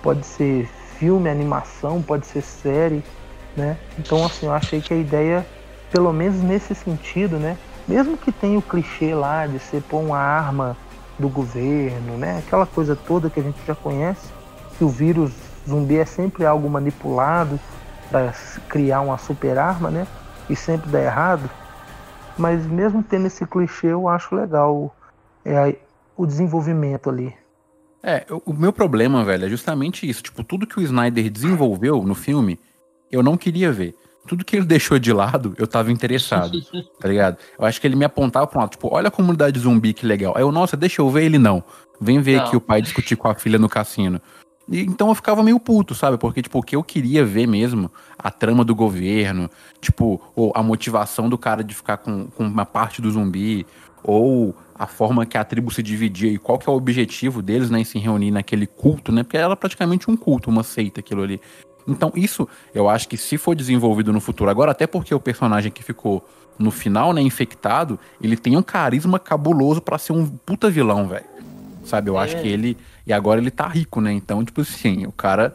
[0.01, 0.69] pode ser
[1.01, 3.03] filme, animação, pode ser série,
[3.57, 3.75] né?
[3.97, 5.43] Então assim, eu achei que a ideia,
[5.91, 7.57] pelo menos nesse sentido, né?
[7.87, 10.77] Mesmo que tenha o clichê lá de ser pôr uma arma
[11.17, 12.43] do governo, né?
[12.45, 14.27] Aquela coisa toda que a gente já conhece,
[14.77, 15.31] que o vírus
[15.67, 17.59] zumbi é sempre algo manipulado
[18.11, 18.31] para
[18.69, 20.05] criar uma super arma, né?
[20.47, 21.49] E sempre dá errado.
[22.37, 24.95] Mas mesmo tendo esse clichê, eu acho legal
[25.43, 25.77] é,
[26.15, 27.40] o desenvolvimento ali.
[28.03, 30.23] É, o meu problema, velho, é justamente isso.
[30.23, 32.59] Tipo, tudo que o Snyder desenvolveu no filme,
[33.11, 33.95] eu não queria ver.
[34.27, 36.59] Tudo que ele deixou de lado, eu tava interessado,
[36.99, 37.37] tá ligado?
[37.57, 40.05] Eu acho que ele me apontava pra um lado, tipo, olha a comunidade zumbi, que
[40.05, 40.33] legal.
[40.35, 41.63] Aí eu, nossa, deixa eu ver ele não.
[41.99, 42.45] Vem ver não.
[42.45, 44.19] aqui o pai discutir com a filha no cassino.
[44.67, 46.17] E, então eu ficava meio puto, sabe?
[46.17, 50.63] Porque, tipo, o que eu queria ver mesmo, a trama do governo, tipo, ou a
[50.63, 53.65] motivação do cara de ficar com, com uma parte do zumbi,
[54.03, 57.69] ou a forma que a tribo se dividia e qual que é o objetivo deles,
[57.69, 59.21] né, em se reunir naquele culto, né?
[59.21, 61.39] Porque era praticamente um culto, uma seita aquilo ali.
[61.87, 65.71] Então, isso eu acho que se for desenvolvido no futuro, agora até porque o personagem
[65.71, 70.67] que ficou no final, né, infectado, ele tem um carisma cabuloso para ser um puta
[70.67, 71.25] vilão, velho.
[71.85, 72.09] Sabe?
[72.09, 72.23] Eu é.
[72.23, 74.11] acho que ele e agora ele tá rico, né?
[74.11, 75.53] Então, tipo assim, o cara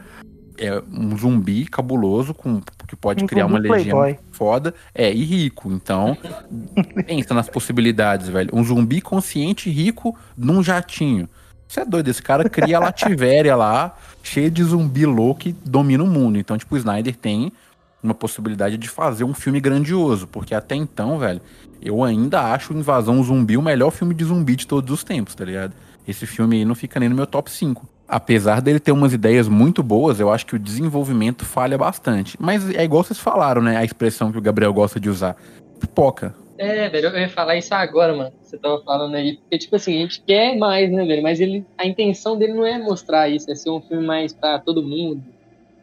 [0.57, 4.19] é um zumbi cabuloso com, que pode um criar uma legião playboy.
[4.31, 4.73] foda.
[4.93, 5.71] É, e rico.
[5.71, 6.17] Então,
[7.05, 8.49] pensa nas possibilidades, velho.
[8.53, 11.29] Um zumbi consciente rico num jatinho.
[11.67, 16.03] Você é doido, esse cara cria a Lativéria lá, cheio de zumbi louco que domina
[16.03, 16.37] o mundo.
[16.37, 17.51] Então, tipo, o Snyder tem
[18.01, 21.41] uma possibilidade de fazer um filme grandioso, porque até então, velho,
[21.81, 25.43] eu ainda acho Invasão Zumbi o melhor filme de zumbi de todos os tempos, tá
[25.43, 25.73] ligado?
[26.07, 27.87] Esse filme aí não fica nem no meu top 5.
[28.07, 32.37] Apesar dele ter umas ideias muito boas, eu acho que o desenvolvimento falha bastante.
[32.39, 33.75] Mas é igual vocês falaram, né?
[33.75, 35.35] A expressão que o Gabriel gosta de usar.
[35.79, 36.33] Pipoca.
[36.57, 38.31] É, velho, eu ia falar isso agora, mano.
[38.41, 39.37] Você tava falando aí.
[39.37, 41.21] Porque, tipo assim, a gente quer mais, né, velho?
[41.21, 44.57] Mas ele, a intenção dele não é mostrar isso, é ser um filme mais pra
[44.57, 45.21] todo mundo,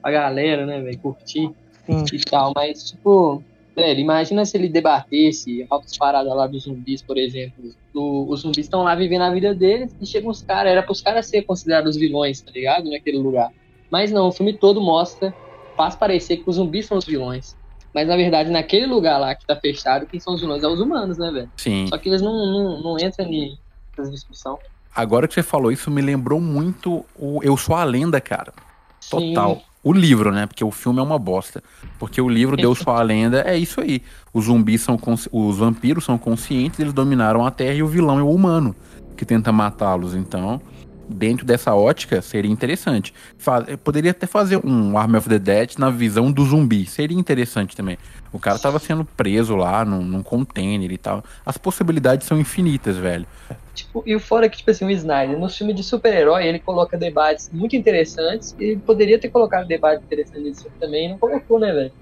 [0.02, 1.50] pra galera, né, velho, curtir
[1.86, 2.04] Sim.
[2.12, 2.52] e tal.
[2.56, 7.74] Mas, tipo, Velho, imagina se ele debatesse altas paradas lá dos zumbis, por exemplo.
[7.92, 10.70] O, os zumbis estão lá vivendo a vida deles e chegam os caras.
[10.70, 12.88] Era para os caras serem considerados vilões, tá ligado?
[12.88, 13.50] Naquele lugar.
[13.90, 15.34] Mas não, o filme todo mostra,
[15.76, 17.56] faz parecer que os zumbis são os vilões.
[17.92, 20.80] Mas na verdade, naquele lugar lá que tá fechado, quem são os vilões é os
[20.80, 21.50] humanos, né, velho?
[21.56, 21.86] Sim.
[21.88, 24.58] Só que eles não, não, não entram nessas discussão.
[24.94, 28.52] Agora que você falou isso, me lembrou muito o Eu Sou a Lenda, cara.
[29.10, 29.56] Total.
[29.56, 29.62] Sim.
[29.84, 30.46] O livro, né?
[30.46, 31.62] Porque o filme é uma bosta.
[31.98, 34.02] Porque o livro Deus só a lenda é isso aí.
[34.32, 34.98] Os zumbis são
[35.30, 38.74] os vampiros são conscientes, eles dominaram a Terra e o vilão é o humano
[39.14, 40.14] que tenta matá-los.
[40.14, 40.60] Então,
[41.08, 43.12] dentro dessa ótica, seria interessante.
[43.82, 46.86] poderia até fazer um Army of the Dead na visão do zumbi.
[46.86, 47.98] Seria interessante também.
[48.32, 51.22] O cara tava sendo preso lá num, num container e tal.
[51.44, 53.26] As possibilidades são infinitas, velho.
[53.74, 56.58] Tipo, e o fora é que, tipo assim, o Snyder, no filme de super-herói, ele
[56.58, 61.58] coloca debates muito interessantes e poderia ter colocado debates interessantes nesse também e não colocou,
[61.58, 61.92] né, velho?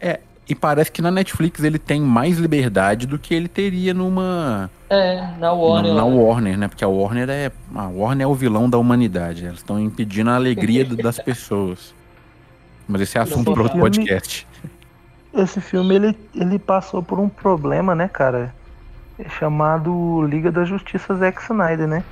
[0.00, 4.70] É, e parece que na Netflix ele tem mais liberdade do que ele teria numa.
[4.90, 5.94] É, na Warner.
[5.94, 6.68] Na, na Warner, né?
[6.68, 7.52] Porque a Warner é.
[7.74, 9.44] A Warner é o vilão da humanidade.
[9.44, 11.94] Eles estão impedindo a alegria das pessoas.
[12.88, 14.46] Mas esse é assunto para outro podcast.
[15.32, 18.52] Esse filme ele, ele passou por um problema, né, cara?
[19.38, 22.04] Chamado Liga da Justiça Zack Snyder, né?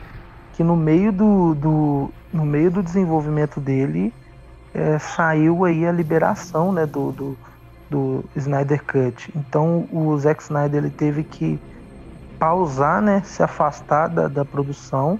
[0.55, 4.15] Que no meio do, do, no meio do desenvolvimento dele
[4.73, 7.39] é, saiu aí a liberação, né, do, do
[7.91, 9.31] do Snyder Cut.
[9.37, 11.59] Então o Zack Snyder ele teve que
[12.39, 15.19] pausar, né, se afastar da, da produção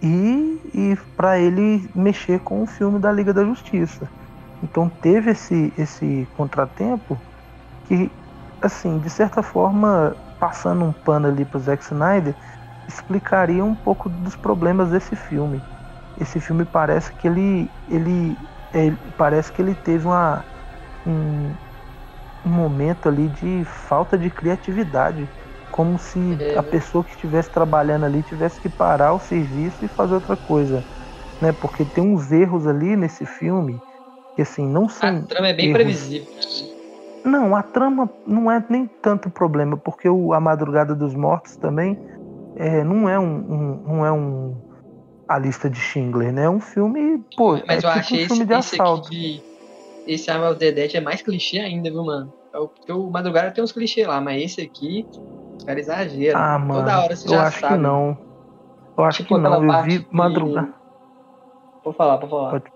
[0.00, 4.08] e, e para ele mexer com o filme da Liga da Justiça.
[4.62, 7.18] Então teve esse, esse contratempo
[7.86, 8.10] que,
[8.62, 12.34] assim, de certa forma, passando um pano ali para Zack Snyder,
[12.86, 15.60] explicaria um pouco dos problemas desse filme.
[16.20, 18.36] Esse filme parece que ele, ele,
[18.72, 20.44] ele parece que ele teve uma
[21.08, 21.54] um,
[22.44, 25.28] um momento ali de falta de criatividade,
[25.70, 26.58] como se é.
[26.58, 30.84] a pessoa que estivesse trabalhando ali tivesse que parar o serviço e fazer outra coisa,
[31.40, 31.52] né?
[31.52, 33.78] Porque tem uns erros ali nesse filme
[34.36, 35.08] E assim, não são.
[35.08, 35.82] A trama é bem erros.
[35.82, 36.28] previsível.
[37.24, 41.98] Não, a trama não é nem tanto problema, porque o A Madrugada dos Mortos também
[42.56, 44.56] é, não é um, um- não é um
[45.28, 46.44] a lista de Schindler, né?
[46.44, 49.08] É um filme, pô, Mas é eu tipo achei um esse, filme de esse assalto.
[49.08, 49.47] aqui de.
[50.08, 52.32] Esse I'm of the Dead é mais clichê ainda, viu, mano?
[52.52, 55.06] É o- Porque o Madrugada tem uns clichês lá, mas esse aqui,
[55.58, 56.40] os caras exageram.
[56.40, 57.74] Ah, mano, Toda hora você eu já acho sabe.
[57.74, 58.18] que não.
[58.96, 59.64] Eu acho Tipo que não.
[59.64, 60.74] Eu vi que- madrugada.
[61.84, 62.50] Vou falar, vou falar.
[62.52, 62.72] Pode-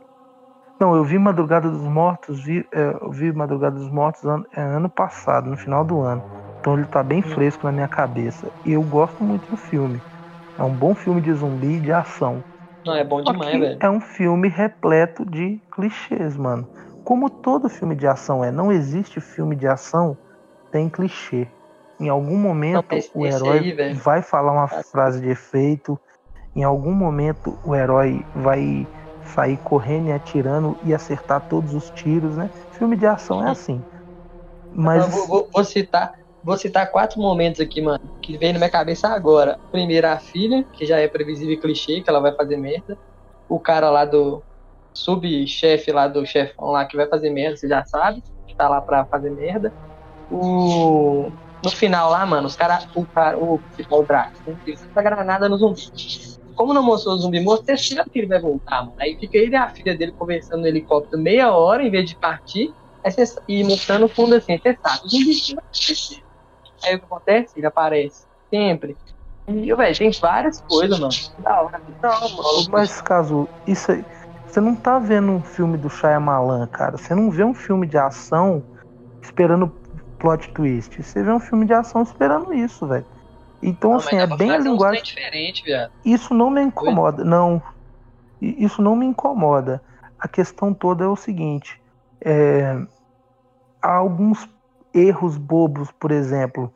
[0.81, 4.61] Não, eu vi Madrugada dos Mortos, vi, é, eu vi Madrugada dos Mortos ano, é,
[4.61, 6.25] ano passado, no final do ano.
[6.59, 7.35] Então ele tá bem Hum.
[7.35, 8.53] fresco na minha cabeça.
[8.65, 10.03] E eu gosto muito do filme.
[10.59, 12.45] É um bom filme de zumbi e de ação.
[12.85, 13.79] Não, é bom demais, que velho.
[13.81, 16.69] é um filme repleto de clichês, mano.
[17.05, 20.17] Como todo filme de ação é, não existe filme de ação
[20.73, 21.49] sem clichê.
[22.01, 25.99] Em algum momento mas o herói aí, vai falar uma frase de efeito.
[26.55, 28.89] Em algum momento o herói vai
[29.25, 32.51] sair correndo e atirando e acertar todos os tiros, né?
[32.73, 33.85] Filme de ação é assim.
[34.71, 36.11] Mas vou, vou- vou citar,
[36.43, 39.59] vou citar quatro momentos aqui, mano, que vem na minha cabeça agora.
[39.71, 42.99] Primeiro, a filha, que já é previsível e clichê, que ela vai fazer merda.
[43.49, 44.45] O cara lá do
[44.95, 48.81] subchefe lá do chefão lá que vai fazer merda, você já sabe, que tá lá
[48.81, 49.75] pra fazer merda.
[50.29, 51.33] O
[51.65, 55.49] no final lá, mano, os caras, o cara, o o Drax, né, ele usa granada
[55.49, 55.81] no zumbi.
[56.55, 58.95] Como não mostrou o zumbi morto, você que ele vai voltar, mano.
[59.01, 62.17] Aí fica ele e a filha dele conversando no helicóptero meia hora em vez de
[62.19, 62.75] partir.
[63.11, 66.23] Cê- e mostrando o fundo assim, você sabe, o zumbi vai acontecer.
[66.85, 67.59] Aí o que acontece?
[67.59, 68.27] Ele aparece.
[68.53, 68.97] Sempre.
[69.49, 71.13] E, velho, tem várias coisas, mano.
[71.39, 71.83] Da hora.
[72.03, 72.67] Não, mano.
[72.71, 74.05] Mas, caso, isso aí.
[74.53, 76.99] Você não tá vendo um filme do Shyamalan, cara.
[76.99, 78.63] Você não vê um filme de ação
[79.23, 79.73] esperando
[80.19, 81.03] plot twist.
[81.03, 83.07] Você vê um filme de ação esperando isso, velho.
[83.63, 85.03] Então, Não, assim, é bem a linguagem.
[85.03, 85.91] diferente, viado.
[86.05, 87.63] Isso não me incomoda, não.
[88.43, 89.83] Isso não me incomoda.
[90.19, 91.81] A questão toda é o seguinte:
[92.21, 92.79] é,
[93.81, 94.47] há alguns
[94.93, 96.71] erros bobos, por exemplo,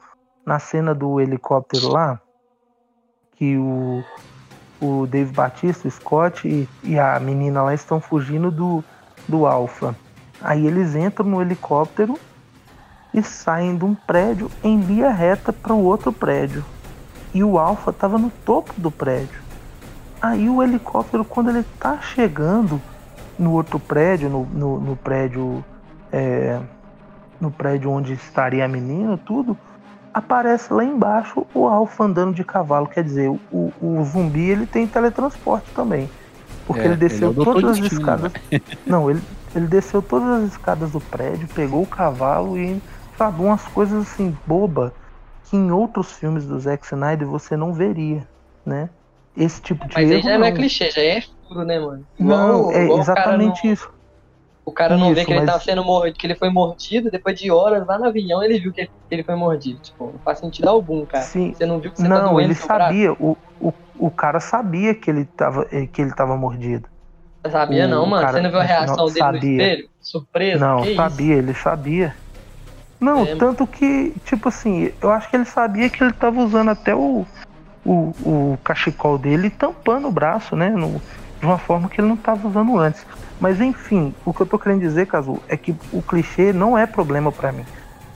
[0.47, 2.19] na cena do helicóptero lá,
[3.33, 4.03] que o,
[4.81, 8.85] o Dave Batista, o Scott e, e a menina lá estão fugindo do,
[9.29, 9.95] do Alpha.
[10.41, 12.19] Aí eles entram no helicóptero
[13.12, 16.65] e saem de um prédio em linha reta para um outro prédio
[17.37, 19.41] e o Alpha estava no topo do prédio.
[20.23, 22.81] Aí o helicóptero, quando ele tá chegando
[23.39, 25.62] no outro prédio, no, no, no prédio
[26.11, 26.59] é,
[27.39, 29.57] no prédio onde estaria a menina, tudo,
[30.17, 32.87] aparece lá embaixo o Alpha andando de cavalo.
[32.87, 36.09] Quer dizer, o, o zumbi ele tem teletransporte também.
[36.67, 38.33] Porque É, ele desceu ele é todas as Destino, escadas.
[38.87, 39.23] Não, ele,
[39.55, 42.81] ele desceu todas as escadas do prédio, pegou o cavalo e
[43.17, 44.93] sabe, umas coisas assim, boba
[45.45, 48.27] que em outros filmes do Zack Snyder você não veria,
[48.65, 48.89] né?
[49.37, 52.05] Esse tipo de Mas aí erro já não é clichê, já é furo, né, mano?
[52.19, 53.91] Não, é igual o cara exatamente não- isso.
[54.67, 57.09] O cara não vê Isso, que ele mas- tá sendo mordido, que ele foi mordido,
[57.09, 59.81] depois de horas lá no avião ele viu que ele foi mordido.
[59.81, 61.25] Tipo, não faz sentido algum, cara.
[61.25, 61.55] Sim.
[61.55, 64.93] Você não viu que você tá Não, doendo ele sabia, o, o, o cara sabia
[64.93, 66.89] que ele tava, eh, que ele tava mordido.
[67.49, 68.23] Sabia o não, mano?
[68.27, 69.41] cara- Você não viu a não, reação dele no sabia.
[69.63, 69.89] espelho?
[70.01, 70.67] Surpresa?
[70.67, 70.97] Não, que isso?
[70.97, 72.17] sabia, ele sabia.
[72.99, 73.37] Não, É.
[73.37, 77.25] tanto que, tipo assim, eu acho que ele sabia que ele tava usando até o,
[77.85, 80.71] o, o cachecol dele tampando o braço, né?
[80.71, 81.01] no-
[81.40, 83.07] de uma forma que ele não tava usando antes.
[83.40, 86.87] Mas enfim, o que eu tô querendo dizer, Cazu, é que o clichê não é
[86.87, 87.64] problema pra mim.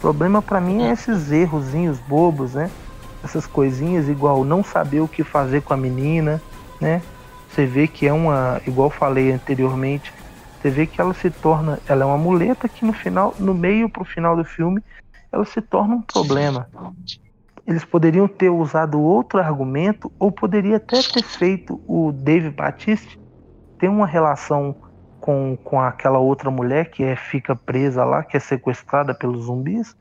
[0.00, 2.70] Problema pra mim é esses errozinhos bobos, né?
[3.22, 6.40] Essas coisinhas igual não saber o que fazer com a menina,
[6.80, 7.02] né?
[7.50, 10.12] Você vê que é uma, igual falei anteriormente,
[10.60, 13.88] você vê que ela se torna, ela é uma muleta que no final, no meio
[13.88, 14.82] pro final do filme,
[15.32, 16.68] ela se torna um problema.
[17.70, 23.16] Eles poderiam ter usado outro argumento ou poderia até ter feito o Dave Batiste
[23.78, 24.74] ter uma relação
[25.20, 29.94] com, com aquela outra mulher que é, fica presa lá, que é sequestrada pelos zumbis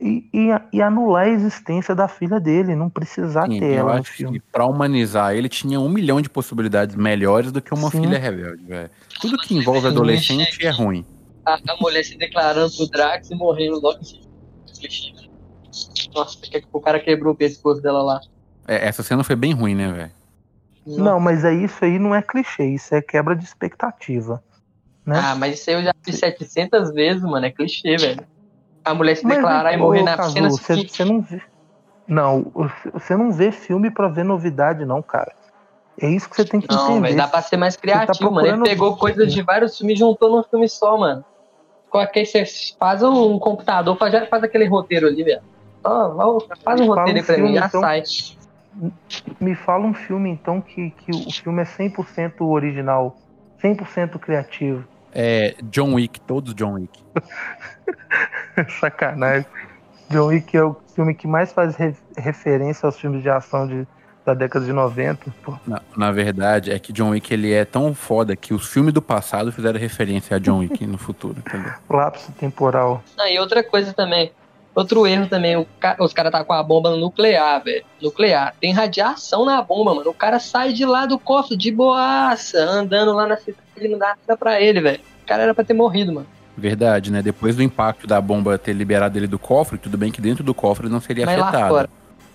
[0.00, 3.94] e, e, e anular a existência da filha dele, não precisar Sim, ter eu ela
[3.94, 4.38] no acho filme.
[4.38, 8.02] que pra humanizar ele tinha um milhão de possibilidades melhores do que uma Sim.
[8.02, 8.90] filha rebelde, velho.
[9.20, 9.88] Tudo que envolve Sim.
[9.88, 11.04] adolescente é ruim.
[11.44, 15.23] A, a mulher se declarando pro Drax e morrendo logo em seguida.
[16.14, 18.20] Nossa, que o cara quebrou o pescoço dela lá.
[18.66, 20.12] É, essa cena foi bem ruim, né, velho?
[20.86, 24.42] Não, mas é isso aí não é clichê, isso é quebra de expectativa.
[25.04, 25.18] Né?
[25.22, 27.44] Ah, mas isso aí eu já vi 700 vezes, mano.
[27.44, 28.26] É clichê, velho.
[28.84, 30.92] A mulher se Mas, declarar e ô, morrer na Cazu, cena você, seguinte.
[30.92, 31.42] você não vê.
[32.06, 32.52] Não,
[32.92, 35.32] você não vê filme pra ver novidade, não, cara.
[35.98, 37.14] É isso que você tem que Não, entender.
[37.14, 38.46] dá pra ser mais criativo, mano.
[38.46, 41.24] Ele pegou coisas de vários filmes e juntou num filme só, mano.
[41.88, 42.44] Qualquer você
[42.78, 45.42] faz um computador, faz, faz aquele roteiro ali, velho.
[45.84, 47.80] Ó, vai- faz um Fala roteiro um pra filme, mim, já então.
[47.80, 48.02] sai.
[49.40, 53.16] Me fala um filme, então, que, que o filme é 100% original,
[53.62, 54.84] 100% criativo.
[55.12, 57.00] É John Wick, todos John Wick.
[58.80, 59.46] Sacanagem.
[60.10, 63.86] John Wick é o filme que mais faz re referência aos filmes de ação de,
[64.24, 65.32] da década de 90.
[65.66, 69.00] Na, na, verdade, é que John Wick ele é tão foda que os filmes do
[69.02, 71.72] passado fizeram referência a John Wick no futuro, entendeu?
[71.88, 73.02] Lapso temporal.
[73.18, 74.32] Ah, e outra coisa também.
[74.74, 75.96] Outro erro também, ca...
[76.00, 77.84] os caras tá com a bomba nuclear, velho.
[78.02, 78.54] Nuclear.
[78.60, 80.10] Tem radiação na bomba, mano.
[80.10, 84.16] O cara sai de lá do cofre de boaça, andando lá na cidade, não dá
[84.26, 85.00] nada pra ele, velho.
[85.22, 86.26] O cara era pra ter morrido, mano.
[86.56, 87.22] Verdade, né?
[87.22, 90.54] Depois do impacto da bomba ter liberado ele do cofre, tudo bem que dentro do
[90.54, 91.88] cofre não seria Mas afetado.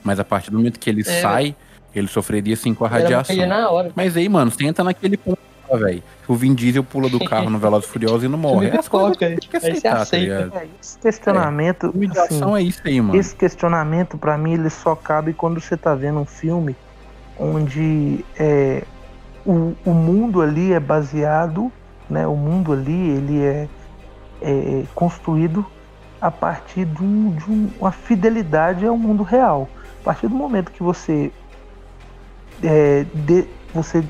[0.03, 1.55] Mas a partir do momento que ele é, sai,
[1.93, 3.35] ele sofreria sim com a radiação.
[3.47, 3.91] Na hora.
[3.95, 5.39] Mas aí, mano, você entra naquele ponto,
[5.77, 6.03] velho.
[6.27, 8.69] O Vin Diesel pula do carro no Velozes Furiosos e não morre.
[8.69, 11.93] É as coisas que que aceitar, tá é, esse questionamento.
[11.95, 12.19] É.
[12.21, 13.19] Assim, é isso aí, mano.
[13.19, 16.75] Esse questionamento, para mim, ele só cabe quando você tá vendo um filme
[17.39, 18.83] onde é,
[19.45, 21.71] o, o mundo ali é baseado,
[22.09, 22.27] né?
[22.27, 23.67] O mundo ali, ele é
[24.41, 25.65] é, construído
[26.21, 29.69] a partir de, um, de, uma fidelidade ao mundo real.
[30.01, 31.31] A partir do momento que você
[32.63, 34.03] é, de, você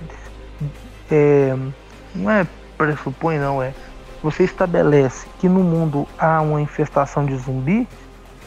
[1.12, 1.56] é,
[2.16, 2.46] não é
[2.78, 3.74] pressupõe não é
[4.22, 7.88] você estabelece que no mundo há uma infestação de zumbi,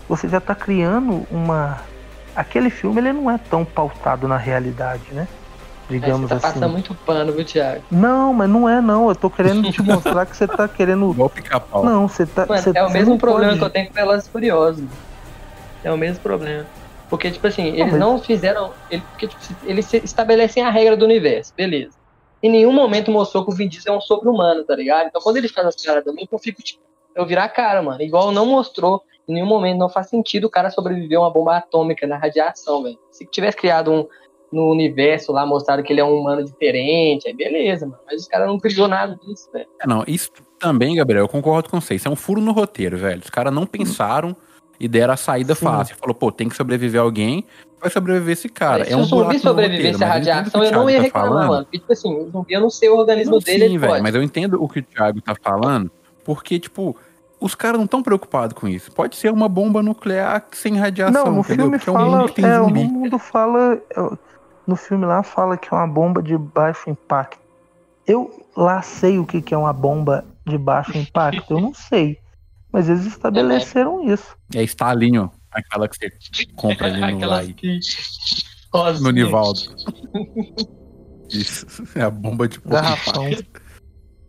[0.09, 1.81] você já está criando uma
[2.37, 5.27] aquele filme ele não é tão pautado na realidade, né?
[5.89, 6.61] digamos você tá assim.
[6.61, 7.83] passando muito pano, viu, Thiago?
[7.91, 9.09] Não, mas não é não.
[9.09, 11.13] Eu tô querendo te mostrar que você tá querendo.
[11.85, 12.47] Não, você tá.
[12.47, 13.59] Mano, você, é o mesmo problema pode...
[13.59, 14.85] que eu tenho com Velozes Furiosos.
[15.85, 16.65] É o mesmo problema.
[17.11, 18.01] Porque, tipo assim, eles não, mas...
[18.01, 18.71] não fizeram.
[18.91, 21.93] Ele, porque, tipo, eles estabelecem a regra do universo, beleza.
[22.43, 25.07] Em nenhum momento mostrou que o Vin Diesel é um sobre-humano, tá ligado?
[25.07, 26.83] Então quando ele faz as caras também, eu fico, tipo,
[27.15, 28.03] eu virar a cara, mano.
[28.03, 31.59] Igual não mostrou, em nenhum momento não faz sentido o cara sobreviver a uma bomba
[31.59, 32.99] atômica na radiação, velho.
[33.11, 34.09] Se tivesse criado um,
[34.53, 38.01] no universo lá mostraram que ele é um humano diferente, aí beleza, mano.
[38.07, 39.69] Mas os caras não criou nada disso, velho.
[39.81, 42.01] É, não, isso também, Gabriel, eu concordo com vocês.
[42.01, 43.21] Isso é um furo no roteiro, velho.
[43.23, 44.37] Os caras não pensaram
[44.83, 45.65] e deram a saída Sim.
[45.65, 45.97] fácil.
[45.97, 47.45] Falou, pô, tem que sobreviver alguém,
[47.81, 48.81] vai sobreviver esse cara.
[48.81, 51.49] Mas é um se o zumbi sobrevivesse à radiação, eu não ia tá reclamar, falando.
[51.49, 51.65] mano.
[51.65, 53.69] Porque, tipo assim, o zumbi eu não sei o organismo não, dele.
[53.69, 55.89] Sim, velho, mas eu entendo o que o Thiago tá falando,
[56.25, 56.97] porque, tipo,
[57.41, 58.91] os caras não estão preocupados com isso.
[58.91, 61.27] Pode ser uma bomba nuclear sem radiação.
[61.27, 61.67] Não, no entendeu?
[61.67, 63.83] filme Porque fala, é, um mundo, é, o mundo fala
[64.67, 67.41] no filme lá fala que é uma bomba de baixo impacto.
[68.07, 72.19] Eu lá sei o que, é uma bomba de baixo impacto, eu não sei.
[72.73, 74.35] Mas eles estabeleceram isso.
[74.55, 77.55] É Stalinho, aquela que você compra ali no like.
[77.55, 77.81] Que...
[79.01, 79.61] No Nivaldo.
[81.29, 83.31] Isso, é a bomba de garrafão.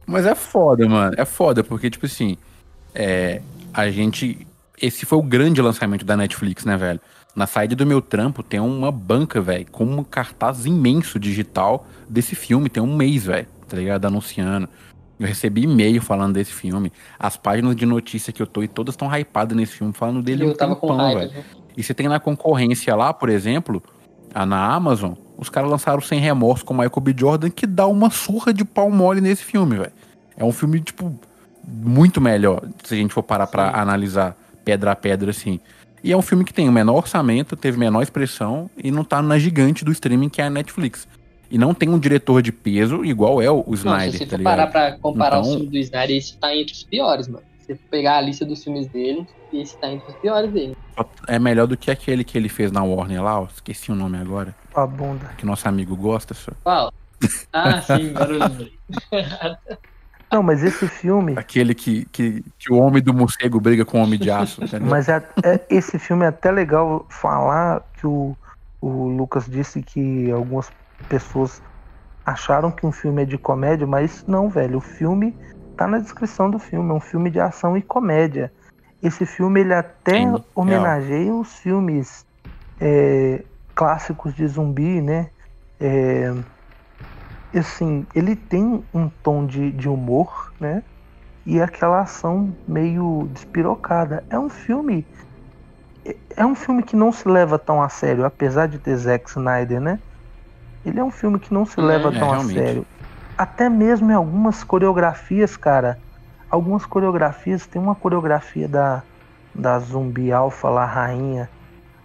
[0.05, 1.15] Mas é foda, mano.
[1.17, 2.37] É foda, porque, tipo assim,
[2.93, 3.41] é,
[3.73, 4.45] a gente.
[4.81, 6.99] Esse foi o grande lançamento da Netflix, né, velho?
[7.35, 12.35] Na saída do meu trampo tem uma banca, velho, com um cartaz imenso digital desse
[12.35, 12.69] filme.
[12.69, 14.05] Tem um mês, velho, tá ligado?
[14.05, 14.67] Anunciando.
[15.19, 16.91] Eu recebi e-mail falando desse filme.
[17.19, 20.43] As páginas de notícia que eu tô e todas estão hypadas nesse filme, falando dele.
[20.43, 21.31] Eu um tava tempão, raiva,
[21.77, 23.81] E você tem na concorrência lá, por exemplo,
[24.33, 27.15] na Amazon, os caras lançaram Sem Remorso com Michael B.
[27.15, 29.91] Jordan, que dá uma surra de pau mole nesse filme, velho.
[30.35, 31.13] É um filme, tipo,
[31.67, 33.51] muito melhor, se a gente for parar Sim.
[33.51, 35.59] pra analisar pedra a pedra, assim.
[36.03, 39.21] E é um filme que tem o menor orçamento, teve menor expressão e não tá
[39.21, 41.07] na gigante do streaming que é a Netflix.
[41.53, 44.05] E não tem um diretor de peso igual é o, Snyder.
[44.05, 45.51] Não, se você tá parar pra comparar então...
[45.51, 47.45] o filme do Snyder, esse tá entre os piores, mano.
[47.59, 50.75] Se você pegar a lista dos filmes dele, esse tá entre os piores dele.
[51.27, 53.45] É melhor do que aquele que ele fez na Warner lá, ó.
[53.45, 54.55] Esqueci o nome agora.
[54.73, 55.27] A bunda.
[55.37, 56.57] Que nosso amigo gosta, senhor.
[56.63, 56.91] Qual?
[57.53, 58.71] Ah, sim, barulho.
[60.31, 61.35] Não, mas esse filme.
[61.37, 64.63] Aquele que, que, que o homem do morcego briga com o homem de aço.
[64.63, 64.89] Entendeu?
[64.89, 68.35] Mas é, é, esse filme é até legal falar que o,
[68.81, 70.71] o Lucas disse que algumas
[71.07, 71.61] pessoas
[72.25, 74.77] acharam que um filme é de comédia, mas não, velho.
[74.77, 75.35] O filme
[75.75, 76.89] tá na descrição do filme.
[76.89, 78.51] É um filme de ação e comédia.
[79.01, 81.33] Esse filme ele até Sim, homenageia é.
[81.33, 82.25] os filmes
[82.79, 83.43] é,
[83.75, 85.29] clássicos de zumbi, né?
[85.79, 86.31] É,
[87.53, 90.83] assim, ele tem um tom de, de humor, né?
[91.45, 94.23] E aquela ação meio despirocada.
[94.29, 95.05] É um filme.
[96.05, 99.29] É, é um filme que não se leva tão a sério, apesar de ter Zack
[99.29, 99.99] Snyder, né?
[100.85, 102.85] Ele é um filme que não se é, leva tão é, a sério.
[103.37, 105.97] Até mesmo em algumas coreografias, cara.
[106.49, 109.01] Algumas coreografias, tem uma coreografia da,
[109.55, 111.49] da zumbi alfa lá, rainha,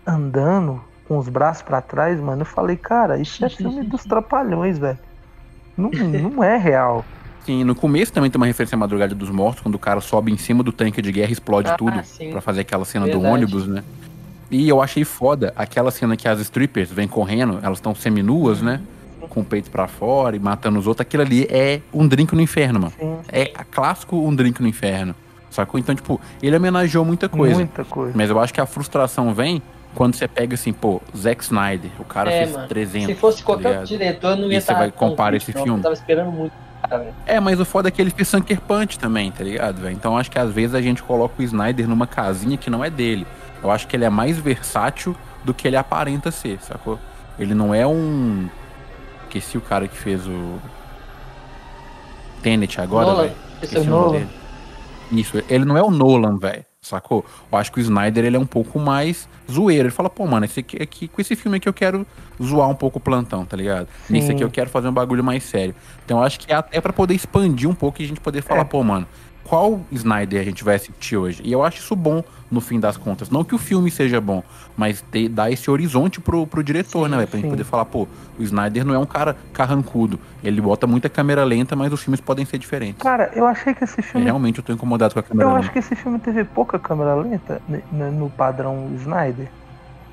[0.06, 2.42] andando com os braços para trás, mano.
[2.42, 4.98] Eu falei, cara, isso é filme dos trapalhões, velho.
[5.76, 7.04] Não, não é real.
[7.44, 10.30] Sim, no começo também tem uma referência à Madrugada dos Mortos, quando o cara sobe
[10.30, 13.24] em cima do tanque de guerra e explode ah, tudo para fazer aquela cena Verdade.
[13.24, 13.82] do ônibus, né?
[14.50, 18.80] E eu achei foda aquela cena que as strippers vêm correndo, elas estão seminuas, né?
[19.28, 22.40] com o peito pra fora e matando os outros, aquilo ali é um drink no
[22.40, 22.92] inferno, mano.
[22.98, 23.18] Sim.
[23.30, 25.14] É clássico um drink no inferno.
[25.50, 25.78] Sacou?
[25.78, 27.56] Então, tipo, ele homenageou muita coisa.
[27.56, 28.12] Muita coisa.
[28.14, 29.62] Mas eu acho que a frustração vem
[29.94, 33.06] quando você pega assim, pô, Zack Snyder, o cara é, fez mano, 300.
[33.08, 34.74] Se fosse qualquer tá diretor, não ia estar.
[34.74, 35.78] Você vai comparar esse filme.
[35.78, 36.52] Eu tava esperando muito.
[37.26, 39.94] É, mas o foda é que ele fez Sunker Punch também, tá ligado, velho?
[39.94, 42.88] Então acho que às vezes a gente coloca o Snyder numa casinha que não é
[42.88, 43.26] dele.
[43.62, 46.98] Eu acho que ele é mais versátil do que ele aparenta ser, sacou?
[47.38, 48.48] Ele não é um.
[49.24, 50.58] Esqueci o cara que fez o.
[52.42, 53.34] Tenet agora, velho.
[53.62, 54.26] Esse é o Nolan.
[55.10, 56.64] Isso, ele não é o Nolan, velho.
[56.80, 57.24] Sacou?
[57.50, 59.88] Eu acho que o Snyder ele é um pouco mais zoeiro.
[59.88, 62.06] Ele fala, pô, mano, esse aqui, aqui, com esse filme aqui eu quero
[62.40, 63.88] zoar um pouco o plantão, tá ligado?
[64.06, 64.12] Sim.
[64.12, 65.74] Nesse aqui eu quero fazer um bagulho mais sério.
[66.04, 68.42] Então eu acho que é até para poder expandir um pouco e a gente poder
[68.42, 68.64] falar, é.
[68.64, 69.06] pô, mano,
[69.44, 71.42] qual Snyder a gente vai assistir hoje.
[71.44, 73.30] E eu acho isso bom no fim das contas.
[73.30, 74.42] Não que o filme seja bom,
[74.76, 77.26] mas ter, dar esse horizonte pro, pro diretor, sim, né?
[77.26, 77.42] Pra sim.
[77.42, 80.18] gente poder falar, pô, o Snyder não é um cara carrancudo.
[80.42, 83.02] Ele bota muita câmera lenta, mas os filmes podem ser diferentes.
[83.02, 84.22] Cara, eu achei que esse filme.
[84.22, 85.58] É, realmente eu tô incomodado com a câmera eu lenta.
[85.58, 89.48] Eu acho que esse filme teve pouca câmera lenta no padrão Snyder.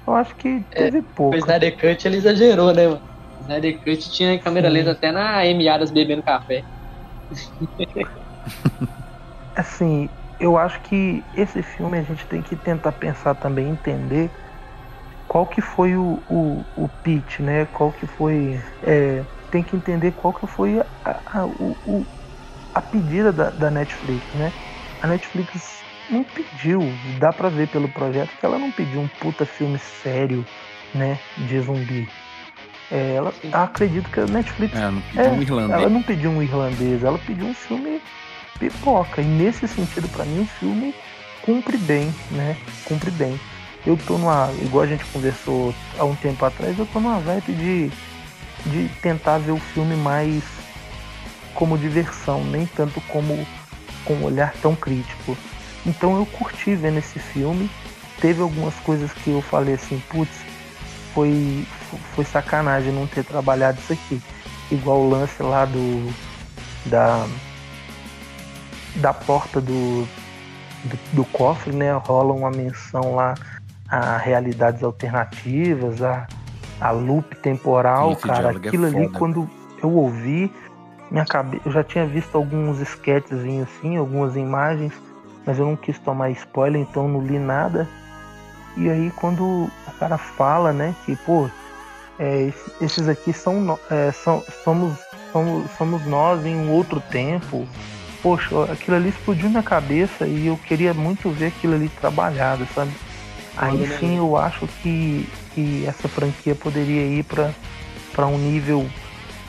[0.08, 1.36] Eu acho que é, teve é, pouco.
[1.36, 3.02] O Snyder Cut ele exagerou, né, mano?
[3.40, 6.64] O Snyder Cut tinha câmera lenta até na Amy Adams bebendo café.
[9.56, 10.10] assim,
[10.40, 14.30] eu acho que esse filme a gente tem que tentar pensar também, entender
[15.28, 17.68] qual que foi o, o, o pitch, né?
[17.74, 18.60] Qual que foi.
[18.84, 20.86] É, tem que entender qual que foi a,
[21.26, 22.06] a, o,
[22.74, 24.52] a pedida da, da Netflix, né?
[25.02, 26.82] A Netflix não pediu,
[27.20, 30.46] dá pra ver pelo projeto que ela não pediu um puta filme sério,
[30.94, 31.18] né?
[31.38, 32.08] De zumbi.
[32.92, 34.78] É, ela acredito que a Netflix.
[34.78, 35.80] É, não pediu é, um irlandês.
[35.80, 38.02] Ela não pediu um irlandês, ela pediu um filme
[38.60, 39.22] pipoca.
[39.22, 40.93] E nesse sentido, para mim, o filme
[41.41, 42.58] cumpre bem, né?
[42.86, 43.39] Cumpre bem.
[43.86, 44.51] Eu tô numa.
[44.62, 47.91] Igual a gente conversou há um tempo atrás, eu tô numa vibe de,
[48.66, 50.43] de tentar ver o filme mais
[51.53, 53.45] como diversão, nem tanto como
[54.03, 55.38] com um olhar tão crítico.
[55.86, 57.70] Então eu curti vendo esse filme.
[58.20, 60.32] Teve algumas coisas que eu falei assim, putz,
[61.14, 61.66] foi,
[62.16, 64.22] foi sacanagem não ter trabalhado isso aqui.
[64.72, 66.14] Igual o lance lá do.
[66.86, 67.28] Da,
[68.96, 70.08] da porta do,
[70.84, 73.36] do, do, cofre, né, rola uma menção lá
[73.88, 76.28] a realidades alternativas, a,
[76.80, 78.54] a loop temporal, Esse cara.
[78.54, 79.50] É aquilo é ali, quando
[79.82, 80.52] eu ouvi,
[81.12, 84.93] minha cabeça, eu já tinha visto alguns sketchzinhos assim, algumas imagens,
[85.46, 87.88] mas eu não quis tomar spoiler, então não li nada.
[88.76, 91.50] E aí quando o cara fala, né, que, pô,
[92.18, 94.98] é, esses aqui são, é, são somos,
[95.32, 97.68] somos, somos nós em um outro tempo,
[98.26, 102.90] poxa, aquilo ali explodiu na cabeça e eu queria muito ver aquilo ali trabalhado, sabe?
[103.56, 108.90] Aí sim eu acho que, que essa franquia poderia ir para um nível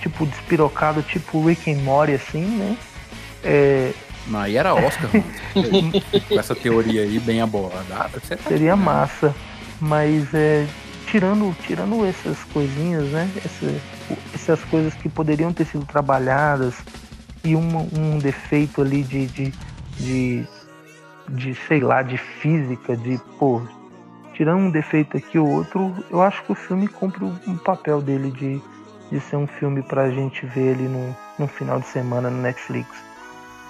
[0.02, 2.76] tipo despirocado, tipo Rick and Morty, assim, né?
[3.42, 3.92] É...
[4.26, 5.08] Mas aí era Oscar,
[6.28, 8.10] Com essa teoria aí bem abolada.
[8.28, 9.34] Tá Seria massa.
[9.80, 10.66] Mas é,
[11.06, 13.30] tirando, tirando essas coisinhas, né?
[13.38, 13.74] Essa,
[14.34, 16.74] essas coisas que poderiam ter sido trabalhadas,
[17.46, 19.54] e um, um defeito ali de, de,
[19.96, 20.46] de,
[21.28, 23.62] de, sei lá, de física, de, pô,
[24.34, 28.32] tirando um defeito aqui ou outro, eu acho que o filme cumpre um papel dele
[28.32, 28.60] de,
[29.12, 32.88] de ser um filme pra gente ver ele no, no final de semana no Netflix.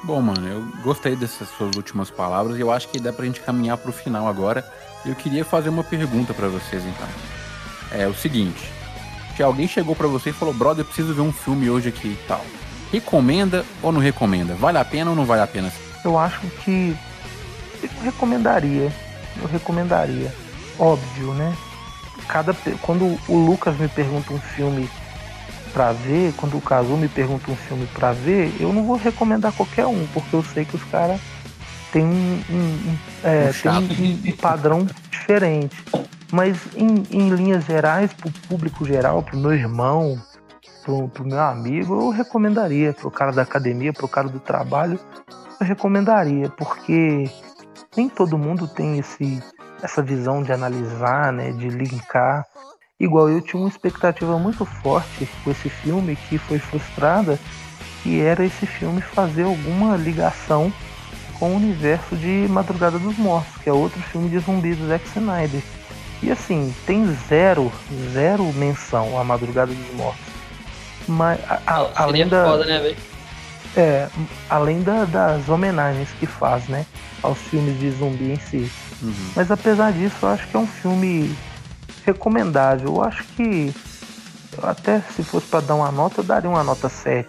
[0.04, 3.40] Bom, mano, eu gostei dessas suas últimas palavras e eu acho que dá pra gente
[3.40, 4.64] caminhar pro final agora.
[5.04, 7.08] Eu queria fazer uma pergunta para vocês então.
[7.90, 8.70] É o seguinte:
[9.36, 12.08] se alguém chegou para você e falou, brother, eu preciso ver um filme hoje aqui
[12.08, 12.44] e tal.
[12.92, 14.54] Recomenda ou não recomenda?
[14.54, 15.72] Vale a pena ou não vale a pena?
[16.04, 16.96] Eu acho que
[17.82, 18.92] eu recomendaria.
[19.40, 20.32] Eu recomendaria.
[20.78, 21.54] Óbvio, né?
[22.28, 24.88] Cada, quando o Lucas me pergunta um filme
[25.72, 29.52] para ver, quando o Cazu me pergunta um filme para ver, eu não vou recomendar
[29.52, 31.20] qualquer um, porque eu sei que os caras
[31.92, 35.76] têm um, um, um, é, tem um, um padrão diferente.
[36.32, 40.18] Mas em, em linhas gerais, pro público geral, pro meu irmão,
[40.86, 42.92] pro, pro meu amigo, eu recomendaria.
[42.92, 45.00] Pro cara da academia, pro cara do trabalho,
[45.60, 47.28] eu recomendaria, porque
[47.96, 49.42] nem todo mundo tem esse,
[49.82, 52.46] essa visão de analisar, né, de linkar.
[52.98, 57.38] Igual eu tinha uma expectativa muito forte com esse filme que foi frustrada,
[58.02, 60.72] que era esse filme fazer alguma ligação
[61.38, 65.06] com o universo de Madrugada dos Mortos, que é outro filme de zumbi do Zack
[65.08, 65.60] Snyder.
[66.22, 67.70] E assim, tem zero,
[68.12, 70.35] zero menção a Madrugada dos Mortos.
[71.06, 72.44] Mas a, a, além da.
[72.44, 72.96] Foda, né,
[73.76, 74.08] é,
[74.48, 76.86] além da, das homenagens que faz, né?
[77.22, 78.70] Aos filmes de zumbi em si.
[79.02, 79.30] Uhum.
[79.34, 81.36] Mas apesar disso, eu acho que é um filme
[82.04, 82.94] recomendável.
[82.94, 83.74] Eu acho que
[84.62, 87.28] até se fosse para dar uma nota, eu daria uma nota 7.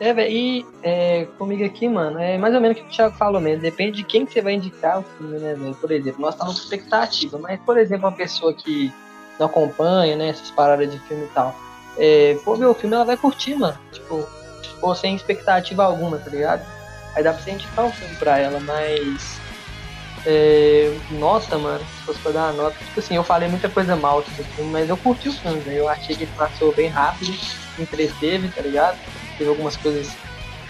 [0.00, 3.16] É, velho, e é, comigo aqui, mano, é mais ou menos o que o Thiago
[3.16, 3.62] falou mesmo.
[3.62, 5.74] Depende de quem que você vai indicar o filme, né, velho?
[5.76, 8.92] Por exemplo, nós estamos com expectativa, mas, por exemplo, uma pessoa que
[9.38, 11.54] não acompanha, né, essas paradas de filme e tal,
[11.98, 13.78] é, for ver o filme, ela vai curtir, mano.
[13.92, 14.28] Tipo,
[14.94, 16.64] sem expectativa alguma, tá ligado?
[17.14, 19.40] Aí dá pra você indicar o filme pra ela, mas.
[20.24, 22.76] É, nossa, mano, se fosse pra dar uma nota.
[22.78, 25.78] Tipo assim, eu falei muita coisa mal desse filme, mas eu curti o filme, né?
[25.78, 27.30] Eu achei que ele passou bem rápido,
[27.76, 28.98] me entreteve, tá ligado?
[29.36, 30.12] teve algumas coisas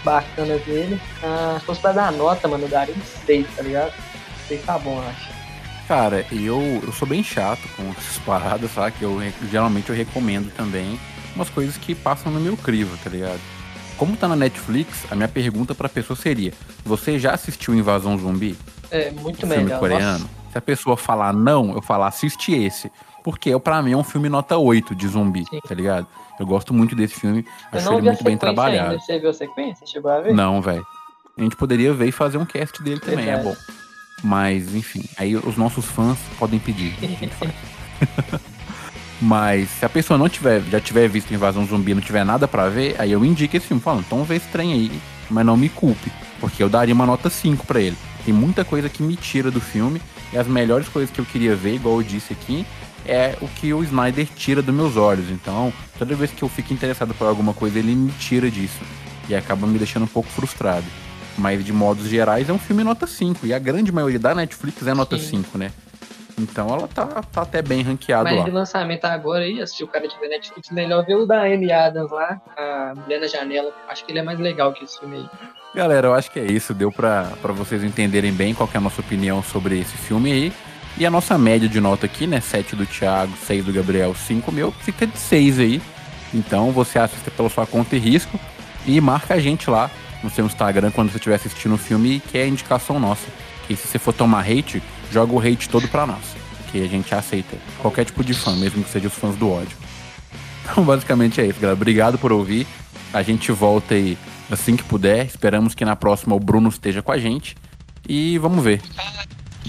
[0.03, 0.99] bacanas nele.
[1.21, 3.93] Ah, se fosse pra dar nota, mano, eu daria um 6, tá ligado?
[4.47, 5.29] 6 tá bom, eu acho.
[5.87, 8.93] Cara, eu, eu sou bem chato com essas paradas, sabe?
[8.97, 9.21] Que eu
[9.51, 10.99] geralmente eu recomendo também
[11.35, 13.39] umas coisas que passam no meu crivo, tá ligado?
[13.97, 16.53] Como tá na Netflix, a minha pergunta pra pessoa seria:
[16.83, 18.57] Você já assistiu Invasão Zumbi?
[18.89, 19.65] É, muito melhor.
[19.65, 20.19] Filme coreano?
[20.19, 20.29] Nossa.
[20.51, 22.91] Se a pessoa falar não, eu falar assiste esse.
[23.23, 25.59] Porque pra mim é um filme nota 8 de zumbi, Sim.
[25.65, 26.05] tá ligado?
[26.39, 28.91] Eu gosto muito desse filme, eu acho ele muito bem trabalhado.
[28.91, 29.01] Ainda.
[29.01, 29.87] Você viu a sequência?
[29.87, 30.33] Chegou a ver?
[30.33, 30.85] Não, velho.
[31.37, 33.55] A gente poderia ver e fazer um cast dele também, é bom.
[34.23, 36.93] Mas, enfim, aí os nossos fãs podem pedir.
[39.23, 42.45] Mas se a pessoa não tiver, já tiver visto Invasão Zumbi e não tiver nada
[42.45, 44.91] para ver, aí eu indico esse filme, falando, então vê esse trem aí,
[45.29, 46.11] mas não me culpe,
[46.41, 47.95] porque eu daria uma nota 5 para ele.
[48.25, 50.01] Tem muita coisa que me tira do filme,
[50.33, 52.65] e as melhores coisas que eu queria ver, igual eu disse aqui,
[53.05, 55.29] é o que o Snyder tira dos meus olhos.
[55.29, 58.81] Então, toda vez que eu fico interessado por alguma coisa, ele me tira disso.
[59.29, 60.85] E acaba me deixando um pouco frustrado.
[61.37, 63.47] Mas, de modos gerais, é um filme nota 5.
[63.47, 65.43] E a grande maioria da Netflix é nota Sim.
[65.43, 65.71] 5, né?
[66.39, 68.43] Então ela tá, tá até bem ranqueada Mas lá.
[68.45, 72.11] de lançamento agora aí, se o cara tiver Netflix, melhor ver o da Amy Adams
[72.11, 73.71] lá, a Mulher na Janela.
[73.87, 75.29] Acho que ele é mais legal que esse filme aí.
[75.75, 76.73] Galera, eu acho que é isso.
[76.73, 80.53] Deu pra, pra vocês entenderem bem qual é a nossa opinião sobre esse filme aí.
[80.97, 82.39] E a nossa média de nota aqui, né?
[82.39, 85.81] 7 do Thiago, 6 do Gabriel, 5 meu, fica de 6 aí.
[86.33, 88.39] Então você assista pela sua conta e risco
[88.85, 89.89] e marca a gente lá
[90.23, 93.27] no seu Instagram quando você estiver assistindo o filme, que é a indicação nossa.
[93.69, 94.81] E se você for tomar hate,
[95.13, 96.35] joga o hate todo pra nós.
[96.71, 99.77] Que a gente aceita qualquer tipo de fã, mesmo que seja os fãs do ódio.
[100.63, 101.75] Então basicamente é isso, galera.
[101.75, 102.65] Obrigado por ouvir.
[103.13, 104.17] A gente volta aí
[104.51, 105.25] assim que puder.
[105.25, 107.55] Esperamos que na próxima o Bruno esteja com a gente.
[108.09, 108.81] E vamos ver.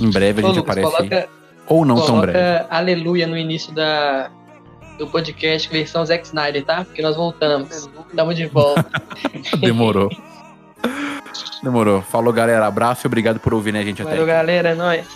[0.00, 1.28] Em breve a gente Lucas, aparece coloca,
[1.68, 2.66] Ou não tão breve.
[2.68, 4.30] aleluia no início da,
[4.98, 6.84] do podcast versão Zack Snyder, tá?
[6.84, 7.88] Porque nós voltamos.
[8.08, 8.86] Estamos de volta.
[9.60, 10.10] Demorou.
[11.62, 12.02] Demorou.
[12.02, 12.66] Falou, galera.
[12.66, 14.02] Abraço e obrigado por ouvir, né, gente?
[14.02, 14.70] Valeu, até galera.
[14.70, 15.06] É nóis.